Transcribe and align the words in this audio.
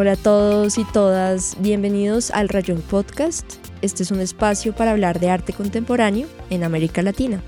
Hola 0.00 0.12
a 0.12 0.16
todos 0.16 0.78
y 0.78 0.84
todas, 0.84 1.56
bienvenidos 1.58 2.30
al 2.30 2.48
Rayón 2.48 2.82
Podcast. 2.82 3.54
Este 3.82 4.04
es 4.04 4.12
un 4.12 4.20
espacio 4.20 4.72
para 4.72 4.92
hablar 4.92 5.18
de 5.18 5.28
arte 5.28 5.52
contemporáneo 5.52 6.28
en 6.50 6.62
América 6.62 7.02
Latina. 7.02 7.42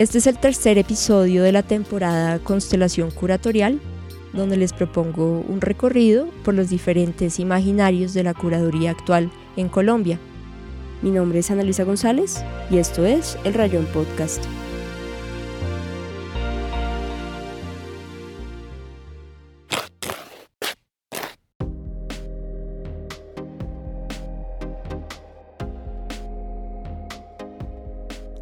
Este 0.00 0.18
es 0.18 0.26
el 0.26 0.36
tercer 0.36 0.76
episodio 0.76 1.44
de 1.44 1.52
la 1.52 1.62
temporada 1.62 2.40
Constelación 2.40 3.12
Curatorial, 3.12 3.80
donde 4.32 4.56
les 4.56 4.72
propongo 4.72 5.44
un 5.48 5.60
recorrido 5.60 6.26
por 6.44 6.54
los 6.54 6.68
diferentes 6.68 7.38
imaginarios 7.38 8.12
de 8.12 8.24
la 8.24 8.34
curaduría 8.34 8.90
actual 8.90 9.30
en 9.56 9.68
Colombia. 9.68 10.18
Mi 11.00 11.12
nombre 11.12 11.38
es 11.38 11.50
Ana 11.52 11.62
Luisa 11.62 11.84
González 11.84 12.42
y 12.72 12.78
esto 12.78 13.06
es 13.06 13.38
el 13.44 13.54
Rayón 13.54 13.86
Podcast. 13.94 14.44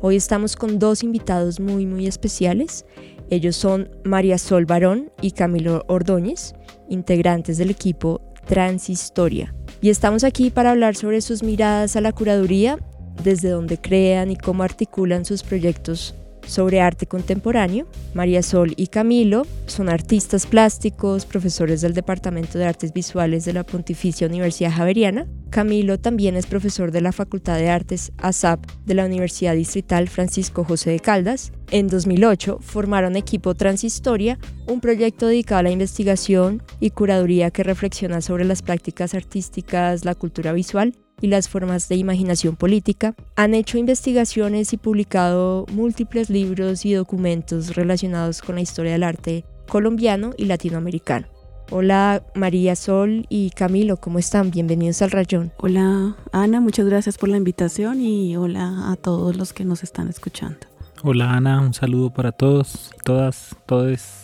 Hoy 0.05 0.17
estamos 0.17 0.57
con 0.57 0.81
dos 0.81 1.05
invitados 1.05 1.61
muy 1.61 1.87
muy 1.87 2.09
especiales. 2.09 2.85
Ellos 3.31 3.55
son 3.55 3.89
María 4.03 4.37
Sol 4.37 4.67
Barón 4.67 5.13
y 5.21 5.31
Camilo 5.31 5.85
Ordóñez, 5.87 6.55
integrantes 6.89 7.57
del 7.57 7.71
equipo 7.71 8.21
Transhistoria. 8.45 9.55
Y 9.81 9.91
estamos 9.91 10.25
aquí 10.25 10.51
para 10.51 10.73
hablar 10.73 10.97
sobre 10.97 11.21
sus 11.21 11.45
miradas 11.45 11.95
a 11.95 12.01
la 12.01 12.11
curaduría, 12.11 12.81
desde 13.23 13.51
donde 13.51 13.79
crean 13.79 14.33
y 14.33 14.37
cómo 14.37 14.65
articulan 14.65 15.25
sus 15.25 15.45
proyectos 15.45 16.17
sobre 16.47 16.81
arte 16.81 17.07
contemporáneo. 17.07 17.87
María 18.15 18.43
Sol 18.43 18.75
y 18.77 18.89
Camilo 18.89 19.47
son 19.67 19.89
artistas 19.89 20.47
plásticos, 20.47 21.27
profesores 21.27 21.81
del 21.81 21.95
Departamento 21.95 22.59
de 22.59 22.67
Artes 22.67 22.93
Visuales 22.93 23.45
de 23.45 23.53
la 23.53 23.65
Pontificia 23.65 24.27
Universidad 24.27 24.73
Javeriana. 24.73 25.27
Camilo 25.51 25.99
también 25.99 26.37
es 26.37 26.47
profesor 26.47 26.93
de 26.93 27.03
la 27.03 27.13
Facultad 27.13 27.57
de 27.57 27.69
Artes 27.69 28.13
ASAP 28.17 28.65
de 28.87 28.95
la 28.95 29.05
Universidad 29.05 29.55
Distrital 29.55 30.09
Francisco 30.09 30.65
José 30.65 30.91
de 30.91 31.01
Caldas. 31.01 31.53
En 31.71 31.89
2008 31.89 32.59
formaron 32.61 33.17
equipo 33.17 33.55
Transhistoria, 33.55 34.39
un 34.67 34.81
proyecto 34.81 35.27
dedicado 35.27 35.61
a 35.61 35.63
la 35.65 35.71
investigación 35.71 36.63
y 36.81 36.91
curaduría 36.91 37.51
que 37.51 37.63
reflexiona 37.63 38.21
sobre 38.21 38.45
las 38.45 38.63
prácticas 38.63 39.15
artísticas, 39.15 40.05
la 40.05 40.15
cultura 40.15 40.53
visual 40.53 40.95
y 41.21 41.29
las 41.29 41.49
formas 41.49 41.89
de 41.89 41.97
imaginación 41.97 42.57
política, 42.57 43.15
han 43.37 43.55
hecho 43.55 43.79
investigaciones 43.79 44.73
y 44.73 44.77
publicado 44.77 45.67
múltiples 45.73 46.31
libros 46.31 46.85
y 46.85 46.95
documentos 46.95 47.75
relacionados 47.75 48.43
con 48.43 48.57
la 48.57 48.61
historia 48.61 48.93
del 48.93 49.05
arte 49.05 49.45
colombiano 49.69 50.33
y 50.37 50.47
latinoamericano. 50.47 51.27
Hola 51.71 52.23
María 52.35 52.77
Sol 52.77 53.25
y 53.31 53.51
Camilo, 53.51 53.97
¿cómo 53.97 54.19
están? 54.19 54.51
Bienvenidos 54.51 55.01
al 55.01 55.11
Rayón. 55.11 55.53
Hola 55.57 56.17
Ana, 56.31 56.61
muchas 56.61 56.87
gracias 56.87 57.17
por 57.17 57.31
la 57.31 57.39
invitación 57.39 58.03
y 58.03 58.37
hola 58.37 58.91
a 58.93 58.97
todos 58.97 59.37
los 59.37 59.55
que 59.55 59.65
nos 59.65 59.83
están 59.83 60.09
escuchando. 60.09 60.59
Hola 61.03 61.33
Ana, 61.33 61.61
un 61.61 61.73
saludo 61.73 62.11
para 62.11 62.31
todos, 62.31 62.91
todas, 63.05 63.57
todos 63.65 64.22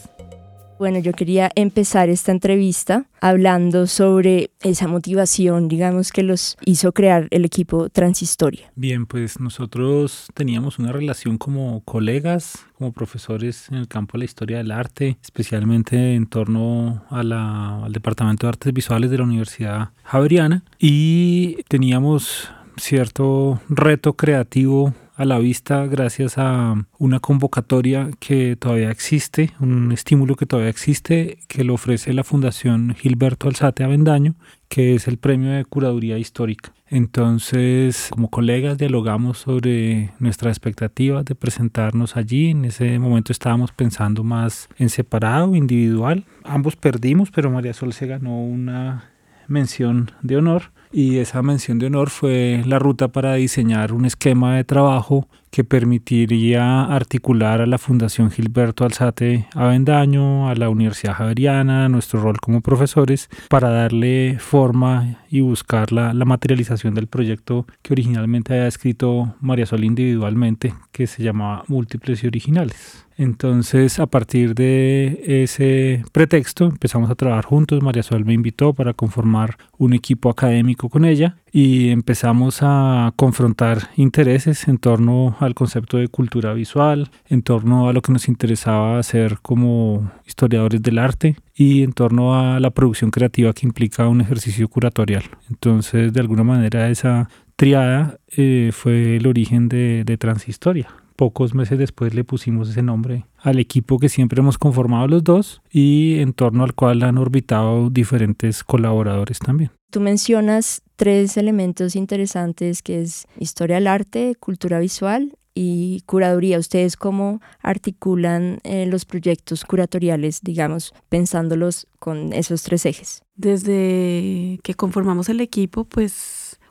bueno, 0.79 0.99
yo 0.99 1.13
quería 1.13 1.51
empezar 1.55 2.09
esta 2.09 2.33
entrevista 2.33 3.07
hablando 3.21 3.87
sobre 3.87 4.51
esa 4.61 4.87
motivación, 4.87 5.69
digamos, 5.69 6.13
que 6.13 6.23
los 6.23 6.57
hizo 6.65 6.93
crear 6.93 7.27
el 7.31 7.45
equipo 7.45 7.89
Transhistoria. 7.89 8.71
Bien, 8.77 9.07
pues 9.07 9.41
nosotros 9.41 10.29
teníamos 10.35 10.79
una 10.79 10.93
relación 10.93 11.39
como 11.39 11.83
colegas, 11.85 12.65
como 12.77 12.93
profesores 12.93 13.69
en 13.71 13.79
el 13.79 13.89
campo 13.89 14.13
de 14.13 14.19
la 14.21 14.25
historia 14.25 14.59
del 14.59 14.71
arte, 14.71 15.19
especialmente 15.23 16.15
en 16.15 16.27
torno 16.27 17.05
al 17.11 17.93
Departamento 17.93 18.47
de 18.47 18.51
Artes 18.51 18.73
Visuales 18.73 19.11
de 19.11 19.19
la 19.19 19.25
Universidad 19.25 19.91
Javeriana, 20.05 20.63
y 20.79 21.63
teníamos 21.69 22.51
cierto 22.77 23.61
reto 23.69 24.13
creativo 24.13 24.95
a 25.19 25.25
la 25.25 25.41
vista 25.41 25.85
gracias 25.87 26.39
a 26.39 26.77
una 26.97 27.19
convocatoria 27.19 28.09
que 28.21 28.55
todavía 28.55 28.93
existe, 28.93 29.51
un 29.59 29.91
estímulo 29.91 30.37
que 30.37 30.47
todavía 30.47 30.71
existe, 30.71 31.39
que 31.49 31.65
lo 31.65 31.75
ofrece 31.75 32.13
la 32.13 32.23
Fundación 32.23 32.95
Gilberto 32.95 33.49
Alzate 33.49 33.83
Avendaño, 33.83 34.37
que 34.69 34.95
es 34.95 35.09
el 35.09 35.19
premio 35.19 35.51
de 35.51 35.65
curaduría 35.65 36.19
histórica. 36.19 36.73
Entonces, 36.87 38.11
como 38.11 38.31
colegas, 38.31 38.79
dialogamos 38.79 39.39
sobre 39.39 40.13
nuestras 40.21 40.53
expectativas 40.53 41.25
de 41.25 41.35
presentarnos 41.35 42.17
allí. 42.17 42.51
En 42.51 42.65
ese 42.65 43.01
momento 43.01 43.33
estábamos 43.33 43.73
pensando 43.73 44.23
más 44.23 44.69
en 44.79 44.89
separado, 44.89 45.57
individual. 45.57 46.27
Ambos 46.45 46.77
perdimos, 46.77 47.33
pero 47.33 47.51
María 47.51 47.75
Sol 47.75 47.93
se 47.93 48.07
ganó 48.07 48.41
una 48.41 49.11
mención 49.49 50.13
de 50.23 50.37
honor 50.37 50.71
y 50.93 51.19
esa 51.19 51.43
mención 51.43 51.79
de 51.79 51.87
honor 51.87 52.11
fue 52.11 52.63
la 52.67 52.79
ruta 52.79 53.09
para 53.09 53.35
diseñar 53.35 53.93
un 53.93 54.05
esquema 54.05 54.57
de 54.57 54.65
trabajo 54.65 55.29
que 55.51 55.65
permitiría 55.65 56.85
articular 56.85 57.61
a 57.61 57.67
la 57.67 57.79
Fundación 57.79 58.31
Gilberto 58.31 58.85
Alzate 58.85 59.47
Avendaño, 59.55 60.49
a 60.49 60.55
la 60.55 60.69
Universidad 60.69 61.15
Javeriana, 61.15 61.85
a 61.85 61.89
nuestro 61.89 62.21
rol 62.21 62.39
como 62.41 62.61
profesores, 62.61 63.29
para 63.49 63.71
darle 63.71 64.39
forma 64.39 65.25
y 65.31 65.41
buscar 65.41 65.93
la, 65.93 66.15
la 66.15 66.25
materialización 66.25 66.95
del 66.95 67.07
proyecto 67.07 67.67
que 67.83 67.93
originalmente 67.93 68.55
había 68.55 68.67
escrito 68.67 69.35
María 69.41 69.67
Sol 69.67 69.85
individualmente, 69.85 70.75
que 70.93 71.07
se 71.07 71.23
llamaba 71.23 71.65
Múltiples 71.69 72.25
y 72.25 72.27
Originales. 72.27 73.07
Entonces, 73.19 73.99
a 73.99 74.07
partir 74.07 74.55
de 74.55 75.43
ese 75.43 76.05
pretexto, 76.13 76.67
empezamos 76.67 77.11
a 77.11 77.17
trabajar 77.17 77.45
juntos. 77.47 77.83
María 77.83 78.05
Sol 78.05 78.25
me 78.25 78.33
invitó 78.33 78.75
para 78.75 78.95
conformar 78.95 79.57
un 79.77 79.93
equipo 79.93 80.31
académico 80.31 80.89
con 80.89 81.05
ella 81.05 81.37
y 81.53 81.91
empezamos 81.91 82.59
a 82.63 83.13
confrontar 83.17 83.91
intereses 83.97 84.69
en 84.69 84.79
torno 84.79 85.37
al 85.41 85.55
concepto 85.55 85.97
de 85.97 86.09
cultura 86.09 86.53
visual, 86.53 87.11
en 87.29 87.43
torno 87.43 87.89
a 87.89 87.93
lo 87.93 88.03
que 88.03 88.13
nos 88.13 88.29
interesaba 88.29 88.99
hacer 88.99 89.39
como 89.43 90.11
historiadores 90.27 90.83
del 90.83 90.99
arte 90.99 91.37
y 91.55 91.83
en 91.83 91.93
torno 91.93 92.39
a 92.39 92.61
la 92.61 92.71
producción 92.71 93.11
creativa 93.11 93.53
que 93.53 93.67
implica 93.67 94.09
un 94.09 94.21
ejercicio 94.21 94.69
curatorial. 94.69 95.25
Entonces, 95.49 96.13
de 96.13 96.21
alguna 96.21 96.45
manera, 96.45 96.89
esa 96.89 97.29
triada 97.57 98.19
eh, 98.37 98.71
fue 98.73 99.17
el 99.17 99.27
origen 99.27 99.69
de, 99.69 100.05
de 100.05 100.17
Transhistoria 100.17 100.89
pocos 101.19 101.53
meses 101.53 101.77
después 101.81 102.15
le 102.15 102.23
pusimos 102.23 102.71
ese 102.71 102.81
nombre 102.81 103.27
al 103.39 103.59
equipo 103.59 103.99
que 103.99 104.09
siempre 104.09 104.41
hemos 104.41 104.57
conformado 104.57 105.09
los 105.09 105.25
dos 105.25 105.61
y 105.69 106.21
en 106.21 106.33
torno 106.33 106.63
al 106.63 106.75
cual 106.75 107.03
han 107.03 107.19
orbitado 107.19 107.91
diferentes 107.91 108.63
colaboradores 108.63 109.41
también. 109.41 109.73
Tú 109.91 110.01
mencionas 110.01 110.81
tres 110.95 111.37
elementos 111.37 111.97
interesantes 111.97 112.83
que 112.83 113.03
es 113.03 113.27
historia 113.37 113.77
del 113.77 113.89
arte, 113.89 114.37
cultura 114.39 114.79
visual 114.79 115.37
y 115.55 116.03
curaduría. 116.07 116.57
¿Ustedes 116.57 116.97
cómo 116.97 117.41
articulan 117.61 118.61
eh, 118.63 118.87
los 118.87 119.05
proyectos 119.05 119.65
curatoriales, 119.65 120.41
digamos, 120.43 120.95
pensándolos 121.09 121.89
con 121.99 122.33
esos 122.33 122.63
tres 122.63 122.87
ejes? 122.87 123.23
Desde 123.35 124.61
que 124.63 124.75
conformamos 124.77 125.29
el 125.29 125.41
equipo, 125.41 125.83
pues 125.83 126.13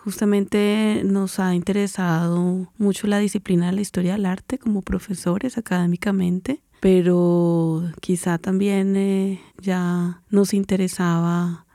Justamente 0.07 1.01
nos 1.03 1.37
ha 1.37 1.53
interesado 1.53 2.71
mucho 2.77 3.07
la 3.07 3.19
disciplina 3.19 3.65
de 3.65 3.73
la 3.73 3.81
historia 3.81 4.13
del 4.13 4.25
arte 4.25 4.57
como 4.57 4.81
profesores 4.81 5.57
académicamente, 5.57 6.61
pero 6.79 7.83
quizá 7.99 8.37
también 8.37 8.95
eh, 8.95 9.41
ya 9.59 10.21
nos 10.29 10.53
interesaba 10.53 11.65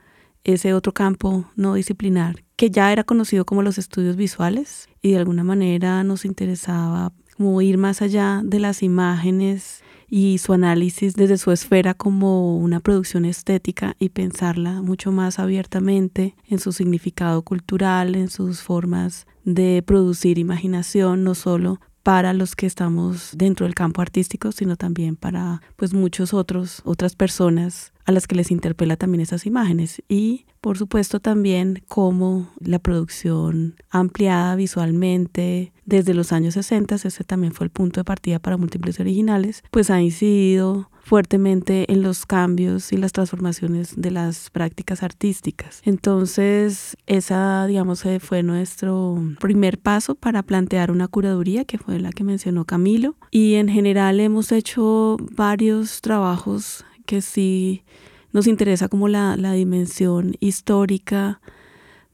ese 0.43 0.73
otro 0.73 0.95
campo 0.95 1.45
no 1.55 1.75
disciplinar 1.75 2.43
que 2.55 2.71
ya 2.71 2.91
era 2.91 3.03
conocido 3.03 3.45
como 3.45 3.61
los 3.61 3.77
estudios 3.77 4.15
visuales 4.15 4.89
y 5.03 5.11
de 5.11 5.19
alguna 5.19 5.43
manera 5.43 6.03
nos 6.03 6.25
interesaba 6.25 7.13
como 7.37 7.61
ir 7.61 7.77
más 7.77 8.01
allá 8.01 8.41
de 8.43 8.59
las 8.59 8.81
imágenes 8.81 9.82
y 10.15 10.37
su 10.37 10.53
análisis 10.53 11.15
desde 11.15 11.39
su 11.39 11.51
esfera 11.51 11.95
como 11.95 12.55
una 12.59 12.81
producción 12.81 13.25
estética 13.25 13.95
y 13.97 14.09
pensarla 14.09 14.83
mucho 14.83 15.11
más 15.11 15.39
abiertamente 15.39 16.35
en 16.47 16.59
su 16.59 16.71
significado 16.71 17.41
cultural, 17.41 18.13
en 18.13 18.29
sus 18.29 18.61
formas 18.61 19.25
de 19.43 19.81
producir 19.83 20.37
imaginación, 20.37 21.23
no 21.23 21.33
solo 21.33 21.81
para 22.03 22.33
los 22.33 22.55
que 22.55 22.67
estamos 22.67 23.31
dentro 23.35 23.65
del 23.65 23.73
campo 23.73 24.03
artístico, 24.03 24.51
sino 24.51 24.75
también 24.75 25.15
para 25.15 25.63
pues 25.77 25.95
muchos 25.95 26.35
otros 26.35 26.83
otras 26.85 27.15
personas 27.15 27.91
a 28.05 28.11
las 28.11 28.27
que 28.27 28.35
les 28.35 28.51
interpela 28.51 28.97
también 28.97 29.21
esas 29.21 29.45
imágenes 29.45 30.01
y 30.07 30.45
por 30.61 30.77
supuesto 30.77 31.19
también 31.19 31.83
cómo 31.87 32.49
la 32.59 32.79
producción 32.79 33.75
ampliada 33.89 34.55
visualmente 34.55 35.73
desde 35.85 36.13
los 36.13 36.31
años 36.31 36.53
60, 36.53 36.95
ese 36.95 37.23
también 37.23 37.53
fue 37.53 37.65
el 37.65 37.71
punto 37.71 37.99
de 37.99 38.05
partida 38.05 38.39
para 38.39 38.57
múltiples 38.57 38.99
originales, 38.99 39.63
pues 39.71 39.89
ha 39.89 40.01
incidido 40.01 40.89
fuertemente 41.03 41.91
en 41.91 42.01
los 42.01 42.25
cambios 42.25 42.93
y 42.93 42.97
las 42.97 43.11
transformaciones 43.11 43.93
de 43.97 44.11
las 44.11 44.49
prácticas 44.49 45.03
artísticas. 45.03 45.81
Entonces, 45.83 46.95
esa, 47.07 47.67
digamos, 47.67 48.05
fue 48.21 48.41
nuestro 48.41 49.21
primer 49.39 49.79
paso 49.79 50.15
para 50.15 50.43
plantear 50.43 50.91
una 50.91 51.09
curaduría, 51.09 51.65
que 51.65 51.77
fue 51.77 51.99
la 51.99 52.11
que 52.11 52.23
mencionó 52.23 52.63
Camilo. 52.65 53.15
Y 53.31 53.55
en 53.55 53.67
general 53.67 54.19
hemos 54.21 54.51
hecho 54.51 55.17
varios 55.35 56.01
trabajos 56.01 56.85
que 57.05 57.21
sí 57.21 57.83
nos 58.31 58.47
interesa 58.47 58.89
como 58.89 59.07
la, 59.07 59.37
la 59.37 59.53
dimensión 59.53 60.35
histórica 60.39 61.39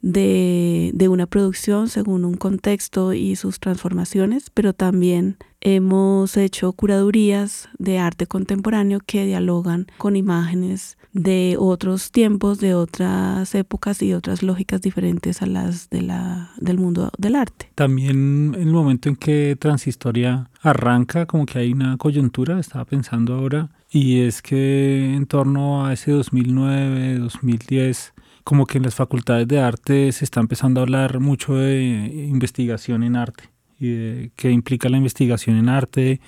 de, 0.02 0.92
de, 0.94 1.10
una 1.10 1.26
producción 1.26 1.90
según 1.90 2.24
un 2.24 2.36
contexto 2.36 3.14
y 3.14 3.36
sus 3.36 3.60
transformaciones, 3.60 4.50
pero 4.50 4.74
también 4.74 5.38
hemos 5.62 6.38
hecho 6.38 6.72
curadurías 6.74 7.70
de 7.80 7.98
arte 7.98 8.28
contemporáneo 8.28 9.00
que 9.06 9.26
dialogan 9.26 9.88
con 9.98 10.16
imágenes 10.16 10.98
de 11.14 11.56
otros 11.58 12.12
tiempos, 12.12 12.60
de 12.60 12.76
otras 12.76 13.56
épocas 13.56 14.02
y 14.02 14.14
otras 14.14 14.44
lógicas 14.44 14.82
diferentes 14.82 15.42
a 15.42 15.46
las 15.46 15.90
de 15.90 16.02
la, 16.02 16.52
del 16.58 16.78
mundo 16.78 17.12
del 17.18 17.36
arte. 17.36 17.72
También 17.76 18.54
en 18.56 18.62
el 18.62 18.74
momento 18.74 19.10
en 19.10 19.16
que 19.16 19.56
Transhistoria 19.60 20.50
arranca, 20.62 21.26
como 21.26 21.46
que 21.46 21.60
hay 21.60 21.72
una 21.72 21.98
coyuntura, 21.98 22.60
estaba 22.60 22.86
pensando 22.86 23.34
ahora, 23.36 23.70
y 23.90 24.22
es 24.22 24.42
que 24.42 25.16
en 25.16 25.26
torno 25.26 25.86
a 25.86 25.94
ese 25.94 26.12
2009, 26.12 27.18
2010, 27.18 28.14
como 28.44 28.66
que 28.66 28.78
en 28.78 28.84
las 28.84 28.96
facultades 28.96 29.48
de 29.48 29.60
arte 29.60 30.12
se 30.12 30.26
está 30.26 30.40
empezando 30.40 30.80
a 30.80 30.84
hablar 30.84 31.20
mucho 31.20 31.56
de 31.56 32.28
investigación 32.30 33.04
en 33.04 33.16
arte 33.16 33.46
y 33.80 33.90
de 33.90 34.32
qué 34.36 34.52
implica 34.52 34.90
la 34.90 34.98
investigación 34.98 35.56
en 35.56 35.70
arte 35.70 36.20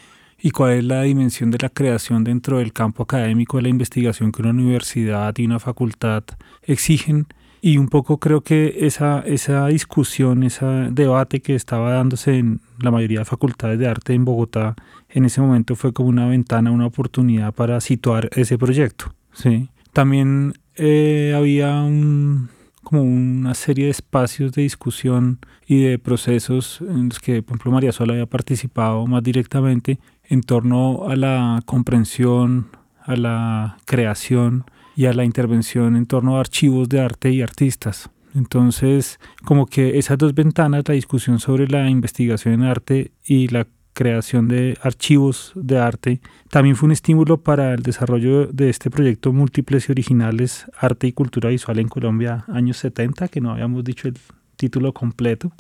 y 0.42 0.52
cuál 0.52 0.74
es 0.74 0.84
la 0.84 1.04
dimensión 1.04 1.52
de 1.52 1.60
la 1.62 1.70
creación 1.70 2.24
dentro 2.24 2.58
del 2.58 2.74
campo 2.74 3.04
académico 3.04 3.58
de 3.58 3.64
la 3.64 3.70
investigación 3.70 4.32
que 4.32 4.42
una 4.42 4.52
universidad 4.52 5.38
y 5.38 5.46
una 5.46 5.60
facultad 5.60 6.24
exigen. 6.64 7.28
Y 7.64 7.78
un 7.78 7.90
poco 7.90 8.18
creo 8.18 8.42
que 8.42 8.78
esa, 8.80 9.20
esa 9.20 9.68
discusión, 9.68 10.42
ese 10.42 10.66
debate 10.92 11.42
que 11.42 11.54
estaba 11.54 11.94
dándose 11.94 12.40
en 12.40 12.60
la 12.80 12.90
mayoría 12.90 13.20
de 13.20 13.26
facultades 13.26 13.78
de 13.78 13.88
arte 13.88 14.16
en 14.16 14.26
Bogotá, 14.26 14.76
en 15.10 15.26
ese 15.26 15.42
momento 15.42 15.76
fue 15.76 15.94
como 15.94 16.10
una 16.10 16.28
ventana, 16.28 16.72
una 16.72 16.88
oportunidad 16.88 17.54
para 17.54 17.80
situar 17.80 18.30
ese 18.36 18.58
proyecto. 18.58 19.14
¿sí? 19.34 19.70
También 19.94 20.54
eh, 20.76 21.36
había 21.38 21.84
un, 21.84 22.50
como 22.82 23.04
una 23.04 23.54
serie 23.54 23.86
de 23.86 23.92
espacios 23.92 24.54
de 24.54 24.64
discusión 24.64 25.40
y 25.68 25.84
de 25.84 26.00
procesos 26.00 26.82
en 26.82 27.10
los 27.10 27.20
que, 27.20 27.44
por 27.44 27.56
ejemplo, 27.56 27.72
María 27.74 27.92
Sola 27.92 28.14
había 28.14 28.26
participado 28.26 29.06
más 29.06 29.22
directamente 29.22 30.00
en 30.32 30.44
torno 30.44 31.10
a 31.10 31.18
la 31.18 31.62
comprensión, 31.66 32.70
a 33.04 33.18
la 33.18 33.78
creación 33.84 34.64
y 34.96 35.06
a 35.06 35.14
la 35.14 35.26
intervención 35.26 35.98
en 35.98 36.06
torno 36.06 36.38
a 36.38 36.40
archivos 36.40 36.88
de 36.88 37.02
arte 37.02 37.32
y 37.32 37.42
artistas. 37.42 38.10
Entonces, 38.34 39.20
como 39.44 39.66
que 39.66 40.00
esas 40.00 40.18
dos 40.18 40.34
ventanas, 40.34 40.84
la 40.88 40.94
discusión 40.94 41.40
sobre 41.40 41.68
la 41.68 41.90
investigación 41.90 42.54
en 42.54 42.64
arte 42.64 43.12
y 43.26 43.50
la 43.50 43.68
creación 43.92 44.48
de 44.48 44.78
archivos 44.82 45.52
de 45.54 45.78
arte, 45.78 46.22
también 46.50 46.78
fue 46.78 46.88
un 46.88 46.94
estímulo 46.94 47.42
para 47.42 47.74
el 47.74 47.84
desarrollo 47.84 48.48
de 48.48 48.70
este 48.70 48.90
proyecto 48.90 49.34
Múltiples 49.34 49.90
y 49.90 49.92
Originales 49.92 50.66
Arte 50.78 51.08
y 51.08 51.12
Cultura 51.12 51.50
Visual 51.50 51.78
en 51.78 51.90
Colombia, 51.90 52.46
años 52.48 52.78
70, 52.78 53.28
que 53.28 53.42
no 53.42 53.52
habíamos 53.52 53.84
dicho 53.84 54.08
el 54.08 54.18
título 54.56 54.94
completo, 54.94 55.52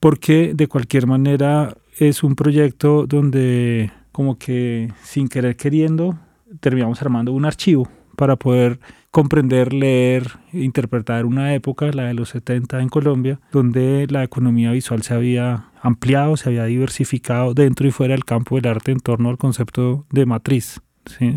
porque 0.00 0.52
de 0.52 0.66
cualquier 0.66 1.06
manera 1.06 1.76
es 1.96 2.24
un 2.24 2.34
proyecto 2.34 3.06
donde 3.06 3.92
como 4.12 4.38
que 4.38 4.92
sin 5.02 5.28
querer 5.28 5.56
queriendo 5.56 6.18
terminamos 6.60 7.00
armando 7.00 7.32
un 7.32 7.44
archivo 7.44 7.88
para 8.16 8.36
poder 8.36 8.80
comprender, 9.10 9.72
leer, 9.72 10.24
interpretar 10.52 11.24
una 11.24 11.54
época, 11.54 11.90
la 11.92 12.04
de 12.04 12.14
los 12.14 12.28
70 12.30 12.80
en 12.80 12.88
Colombia, 12.88 13.40
donde 13.50 14.06
la 14.10 14.22
economía 14.22 14.72
visual 14.72 15.02
se 15.02 15.14
había 15.14 15.70
ampliado, 15.80 16.36
se 16.36 16.50
había 16.50 16.64
diversificado 16.64 17.54
dentro 17.54 17.88
y 17.88 17.90
fuera 17.90 18.12
del 18.12 18.24
campo 18.24 18.56
del 18.56 18.68
arte 18.68 18.92
en 18.92 19.00
torno 19.00 19.30
al 19.30 19.38
concepto 19.38 20.06
de 20.10 20.26
matriz, 20.26 20.80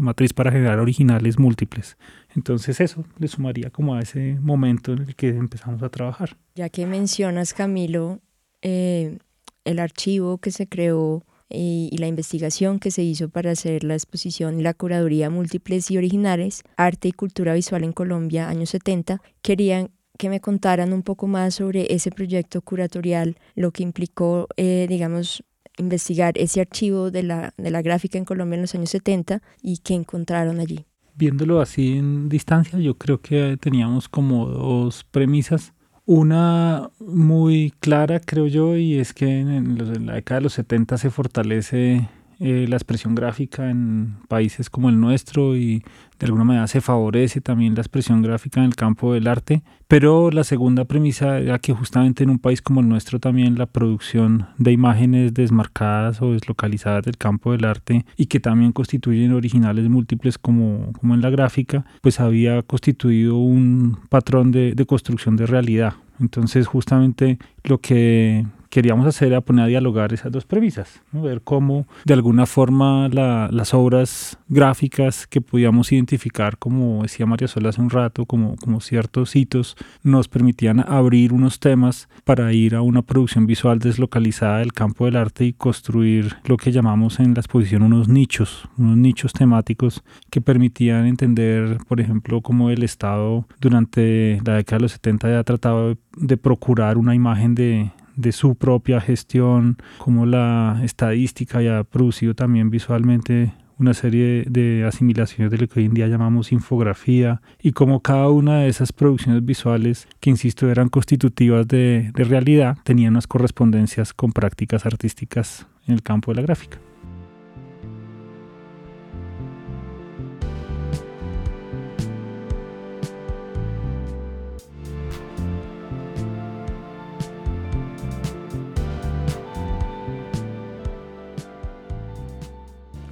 matriz 0.02 0.34
para 0.34 0.52
generar 0.52 0.80
originales 0.80 1.40
múltiples. 1.40 1.98
Entonces 2.36 2.80
eso 2.80 3.06
le 3.18 3.28
sumaría 3.28 3.70
como 3.70 3.96
a 3.96 4.02
ese 4.02 4.38
momento 4.42 4.94
en 4.94 5.04
el 5.04 5.16
que 5.16 5.30
empezamos 5.30 5.81
a 5.84 5.90
trabajar. 5.90 6.36
Ya 6.56 6.70
que 6.70 6.86
mencionas, 6.86 7.54
Camilo, 7.54 8.20
eh, 8.62 9.20
el 9.66 9.80
archivo 9.80 10.38
que 10.40 10.52
se 10.52 10.68
creó 10.68 11.24
y, 11.54 11.96
la 11.98 12.08
investigación 12.08 12.80
que 12.80 12.92
se 12.92 13.04
hizo 13.04 13.30
para 13.30 13.52
hacer 13.52 13.84
la 13.84 13.94
exposición 13.94 14.60
y 14.60 14.64
la 14.64 14.74
curaduría 14.74 15.30
múltiples 15.30 15.90
y 15.92 15.98
originales, 15.98 16.64
Arte 16.76 17.08
y 17.08 17.12
Cultura 17.12 17.54
Visual 17.54 17.84
en 17.84 17.94
Colombia, 17.94 18.50
años 18.50 18.72
70, 18.72 19.22
querían 19.42 19.92
que 20.18 20.30
me 20.30 20.42
contaran 20.42 20.94
un 20.94 21.04
poco 21.04 21.28
más 21.28 21.56
sobre 21.56 21.94
ese 21.94 22.12
proyecto 22.12 22.62
curatorial, 22.62 23.38
lo 23.56 23.72
que 23.72 23.84
implicó, 23.84 24.48
eh, 24.58 24.86
digamos, 24.90 25.44
investigar 25.78 26.38
ese 26.38 26.62
archivo 26.62 27.12
de 27.12 27.24
la, 27.24 27.54
de 27.58 27.72
la 27.72 27.82
gráfica 27.82 28.18
en 28.18 28.26
Colombia 28.26 28.56
en 28.56 28.62
los 28.62 28.76
años 28.76 28.90
70 28.90 29.42
y 29.62 29.78
qué 29.78 29.94
encontraron 29.94 30.60
allí. 30.60 30.86
Viéndolo 31.16 31.62
así 31.62 31.98
en 31.98 32.28
distancia, 32.30 32.80
yo 32.80 32.98
creo 32.98 33.22
que 33.22 33.58
teníamos 33.60 34.10
como 34.10 34.48
dos 34.48 35.04
premisas. 35.04 35.74
Una 36.06 36.90
muy 37.00 37.74
clara, 37.80 38.20
creo 38.20 38.48
yo, 38.48 38.76
y 38.76 39.00
es 39.00 39.14
que 39.14 39.40
en, 39.40 40.06
la 40.06 40.16
década 40.16 40.40
de 40.40 40.44
los 40.44 40.54
70 40.54 40.98
se 40.98 41.10
fortalece 41.10 42.10
eh, 42.45 42.66
la 42.68 42.75
expresión 42.75 43.16
gráfica 43.16 43.69
en 43.69 44.18
países 44.28 44.69
como 44.69 44.90
el 44.90 45.00
nuestro 45.00 45.56
y 45.56 45.81
de 46.19 46.25
alguna 46.25 46.44
manera 46.44 46.68
se 46.68 46.81
favorece 46.81 47.40
también 47.40 47.74
la 47.74 47.80
expresión 47.80 48.22
gráfica 48.22 48.60
en 48.60 48.66
el 48.66 48.75
campo 48.75 49.13
del 49.13 49.28
arte. 49.28 49.63
Pero 49.88 50.30
la 50.30 50.44
segunda 50.44 50.84
premisa 50.84 51.40
era 51.40 51.57
que 51.60 51.72
justamente 51.72 52.22
en 52.25 52.30
un 52.30 52.40
país 52.40 52.62
como 52.62 52.81
el 52.81 52.90
nuestro 52.90 53.22
también 53.22 53.57
la 53.57 53.66
producción 53.66 54.48
de 54.57 54.74
imágenes 54.74 55.34
desmarcadas 55.34 56.22
o 56.22 56.34
deslocalizadas 56.34 57.06
del 57.06 57.16
campo 57.18 57.54
del 57.54 57.63
arte 57.63 58.06
y 58.18 58.25
que 58.25 58.42
también 58.42 58.74
constituyen 58.74 59.31
originales 59.31 59.88
múltiples 59.88 60.38
como, 60.38 60.92
como 61.00 61.13
en 61.13 61.22
la 61.22 61.30
gráfica, 61.30 61.86
pues 62.01 62.19
había 62.19 62.62
constituido 62.63 63.38
un 63.38 64.00
patrón 64.10 64.51
de, 64.51 64.74
de 64.75 64.86
construcción 64.86 65.38
de 65.38 65.46
realidad. 65.46 65.94
Entonces 66.19 66.68
justamente 66.68 67.38
lo 67.63 67.80
que 67.80 68.46
queríamos 68.74 69.06
hacer 69.06 69.28
era 69.28 69.40
poner 69.40 69.66
a 69.66 69.68
dialogar 69.68 70.14
esas 70.14 70.31
dos 70.31 70.46
premisas, 70.46 71.00
ver 71.12 71.42
cómo 71.44 71.86
de 72.06 72.16
alguna 72.16 72.48
forma 72.48 73.08
las 73.08 73.72
obras 73.75 74.40
gráficas 74.48 75.28
que 75.28 75.42
podíamos 75.42 75.92
identificar, 75.92 76.58
como 76.58 77.04
decía 77.04 77.28
María 77.28 77.48
Sola 77.48 77.70
hace 77.70 77.81
un 77.81 77.92
rato, 77.92 78.25
como, 78.25 78.56
como 78.56 78.81
ciertos 78.81 79.36
hitos, 79.36 79.78
nos 80.02 80.28
permitían 80.28 80.80
abrir 80.80 81.34
unos 81.34 81.60
temas 81.60 82.10
para 82.24 82.52
ir 82.52 82.74
a 82.74 82.81
una 82.81 83.04
producción 83.04 83.46
visual 83.46 83.78
deslocalizada 83.78 84.58
del 84.58 84.74
campo 84.74 85.06
del 85.06 85.18
arte 85.18 85.46
y 85.46 85.54
construir 85.54 86.38
lo 86.46 86.58
que 86.58 86.72
llamamos 86.72 87.20
en 87.20 87.36
la 87.36 87.42
exposición 87.42 87.84
unos 87.84 88.08
nichos, 88.08 88.68
unos 88.80 88.98
nichos 88.98 89.34
temáticos 89.34 90.04
que 90.31 90.42
permitían 90.42 91.06
entender, 91.06 91.78
por 91.88 92.02
ejemplo, 92.02 92.42
cómo 92.42 92.72
el 92.72 92.81
Estado 92.81 93.46
durante 93.62 94.42
la 94.44 94.56
década 94.56 94.80
de 94.80 94.82
los 94.82 94.94
70 94.94 95.30
ya 95.30 95.39
ha 95.39 95.44
tratado 95.44 95.96
de 96.18 96.38
procurar 96.38 96.98
una 96.98 97.13
imagen 97.13 97.53
de, 97.53 97.92
de 98.15 98.32
su 98.32 98.55
propia 98.55 99.01
gestión, 99.01 99.77
como 99.98 100.25
la 100.25 100.82
estadística 100.84 101.62
ya 101.62 101.79
ha 101.79 101.84
producido 101.84 102.34
también 102.34 102.70
visualmente 102.70 103.53
una 103.79 103.93
serie 103.93 104.46
de 104.48 104.86
asimilaciones 104.86 105.51
de 105.51 105.58
lo 105.58 105.67
que 105.67 105.79
hoy 105.79 105.86
en 105.88 105.93
día 105.93 106.08
llamamos 106.08 106.51
infografía 106.51 107.41
y 107.62 107.72
como 107.72 108.01
cada 108.01 108.29
una 108.29 108.60
de 108.60 108.70
esas 108.70 108.93
producciones 108.93 109.43
visuales 109.43 110.08
que 110.20 110.29
insisto 110.29 110.70
eran 110.70 110.89
constitutivas 110.89 111.67
de, 111.67 112.12
de 112.13 112.24
realidad 112.24 112.77
tenían 112.84 113.13
unas 113.13 113.27
correspondencias 113.27 114.13
con 114.13 114.32
prácticas 114.32 114.86
artísticas 114.86 115.67
en 115.88 115.96
el 115.96 116.03
campo 116.03 116.32
de 116.32 116.36
la 116.36 116.41
gráfica. 116.43 116.79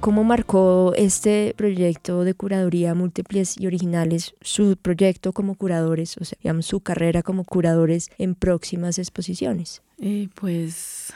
¿Cómo 0.02 0.24
marcó 0.24 0.94
este 0.96 1.54
proyecto 1.56 2.24
de 2.24 2.34
curaduría 2.34 2.92
múltiples 2.92 3.56
y 3.56 3.68
originales 3.68 4.34
su 4.40 4.76
proyecto 4.76 5.32
como 5.32 5.54
curadores, 5.54 6.16
o 6.16 6.24
sea, 6.24 6.60
su 6.62 6.80
carrera 6.80 7.22
como 7.22 7.44
curadores 7.44 8.10
en 8.18 8.34
próximas 8.34 8.98
exposiciones? 8.98 9.80
Eh, 9.98 10.28
pues 10.34 11.12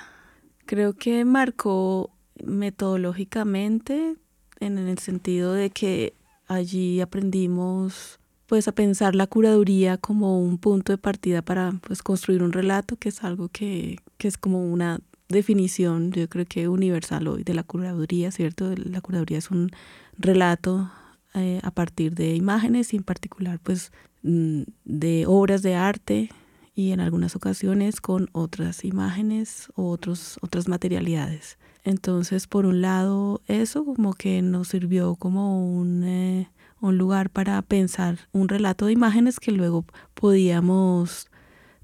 creo 0.67 0.93
que 0.93 1.25
marcó 1.25 2.11
metodológicamente 2.45 4.15
en 4.61 4.79
el 4.79 4.99
sentido 4.99 5.53
de 5.53 5.71
que 5.71 6.15
allí 6.47 7.01
aprendimos 7.01 8.21
pues 8.47 8.69
a 8.69 8.73
pensar 8.73 9.17
la 9.17 9.27
curaduría 9.27 9.99
como 9.99 10.41
un 10.41 10.59
punto 10.59 10.93
de 10.93 10.99
partida 10.99 11.43
para 11.43 11.73
pues 11.85 12.05
construir 12.05 12.41
un 12.41 12.53
relato 12.53 12.95
que 12.95 13.09
es 13.09 13.25
algo 13.25 13.49
que, 13.49 13.99
que 14.17 14.29
es 14.29 14.39
como 14.39 14.63
una 14.65 15.01
definición, 15.29 16.13
yo 16.13 16.29
creo 16.29 16.47
que 16.47 16.69
universal 16.69 17.29
hoy 17.29 17.43
de 17.43 17.55
la 17.55 17.63
curaduría, 17.63 18.31
¿cierto? 18.31 18.73
La 18.77 19.01
curaduría 19.01 19.39
es 19.39 19.51
un 19.51 19.71
relato 20.19 20.91
eh, 21.35 21.61
a 21.63 21.71
partir 21.71 22.15
de 22.15 22.35
imágenes 22.35 22.95
y 22.95 22.97
en 22.97 23.03
particular 23.03 23.59
pues 23.63 23.93
mm, 24.23 24.63
de 24.85 25.25
obras 25.27 25.63
de 25.63 25.75
arte 25.75 26.31
y 26.75 26.93
en 26.93 27.01
algunas 27.01 27.35
ocasiones 27.37 28.01
con 28.01 28.29
otras 28.33 28.85
imágenes 28.85 29.69
o 29.75 29.91
otros, 29.91 30.39
otras 30.43 30.69
materialidades. 30.69 31.59
Entonces, 31.85 32.47
por 32.47 32.67
un 32.67 32.81
lado, 32.83 33.41
eso 33.47 33.85
como 33.85 34.13
que 34.13 34.43
nos 34.43 34.69
sirvió 34.69 35.15
como 35.15 35.67
un, 35.79 36.05
eh, 36.05 36.51
un 36.81 36.99
lugar 36.99 37.31
para 37.31 37.61
pensar 37.63 38.19
un 38.33 38.49
relato 38.49 38.87
de 38.87 38.93
imágenes 38.93 39.41
que 39.41 39.53
luego 39.53 39.85
podíamos 40.15 41.29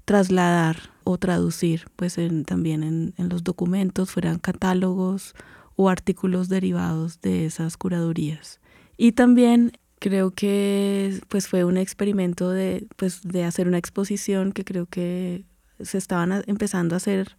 trasladar 0.05 0.92
o 1.03 1.17
traducir 1.17 1.85
pues 1.95 2.17
también 2.45 2.83
en, 2.83 3.29
los 3.29 3.43
documentos, 3.43 4.11
fueran 4.11 4.39
catálogos 4.39 5.35
o 5.75 5.89
artículos 5.89 6.49
derivados 6.49 7.21
de 7.21 7.45
esas 7.45 7.77
curadurías. 7.77 8.59
Y 8.97 9.13
también 9.13 9.73
creo 9.99 10.31
que 10.31 11.19
pues 11.29 11.47
fue 11.47 11.63
un 11.63 11.77
experimento 11.77 12.49
de, 12.49 12.87
pues, 12.95 13.21
de 13.23 13.43
hacer 13.43 13.67
una 13.67 13.77
exposición 13.77 14.51
que 14.51 14.63
creo 14.65 14.85
que 14.85 15.45
se 15.79 15.97
estaban 15.97 16.43
empezando 16.47 16.95
a 16.95 16.97
hacer 16.97 17.35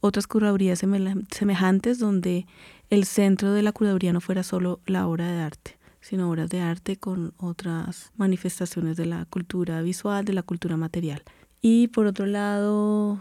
otras 0.00 0.26
curadurías 0.26 0.80
semejantes 1.30 1.98
donde 1.98 2.46
el 2.90 3.04
centro 3.04 3.52
de 3.52 3.62
la 3.62 3.72
curaduría 3.72 4.12
no 4.12 4.20
fuera 4.20 4.42
solo 4.42 4.80
la 4.86 5.06
obra 5.06 5.30
de 5.30 5.40
arte, 5.40 5.78
sino 6.00 6.30
obras 6.30 6.50
de 6.50 6.60
arte 6.60 6.96
con 6.96 7.34
otras 7.36 8.12
manifestaciones 8.16 8.96
de 8.96 9.06
la 9.06 9.24
cultura 9.26 9.82
visual, 9.82 10.24
de 10.24 10.34
la 10.34 10.42
cultura 10.42 10.76
material. 10.76 11.22
Y 11.60 11.88
por 11.88 12.06
otro 12.06 12.26
lado, 12.26 13.20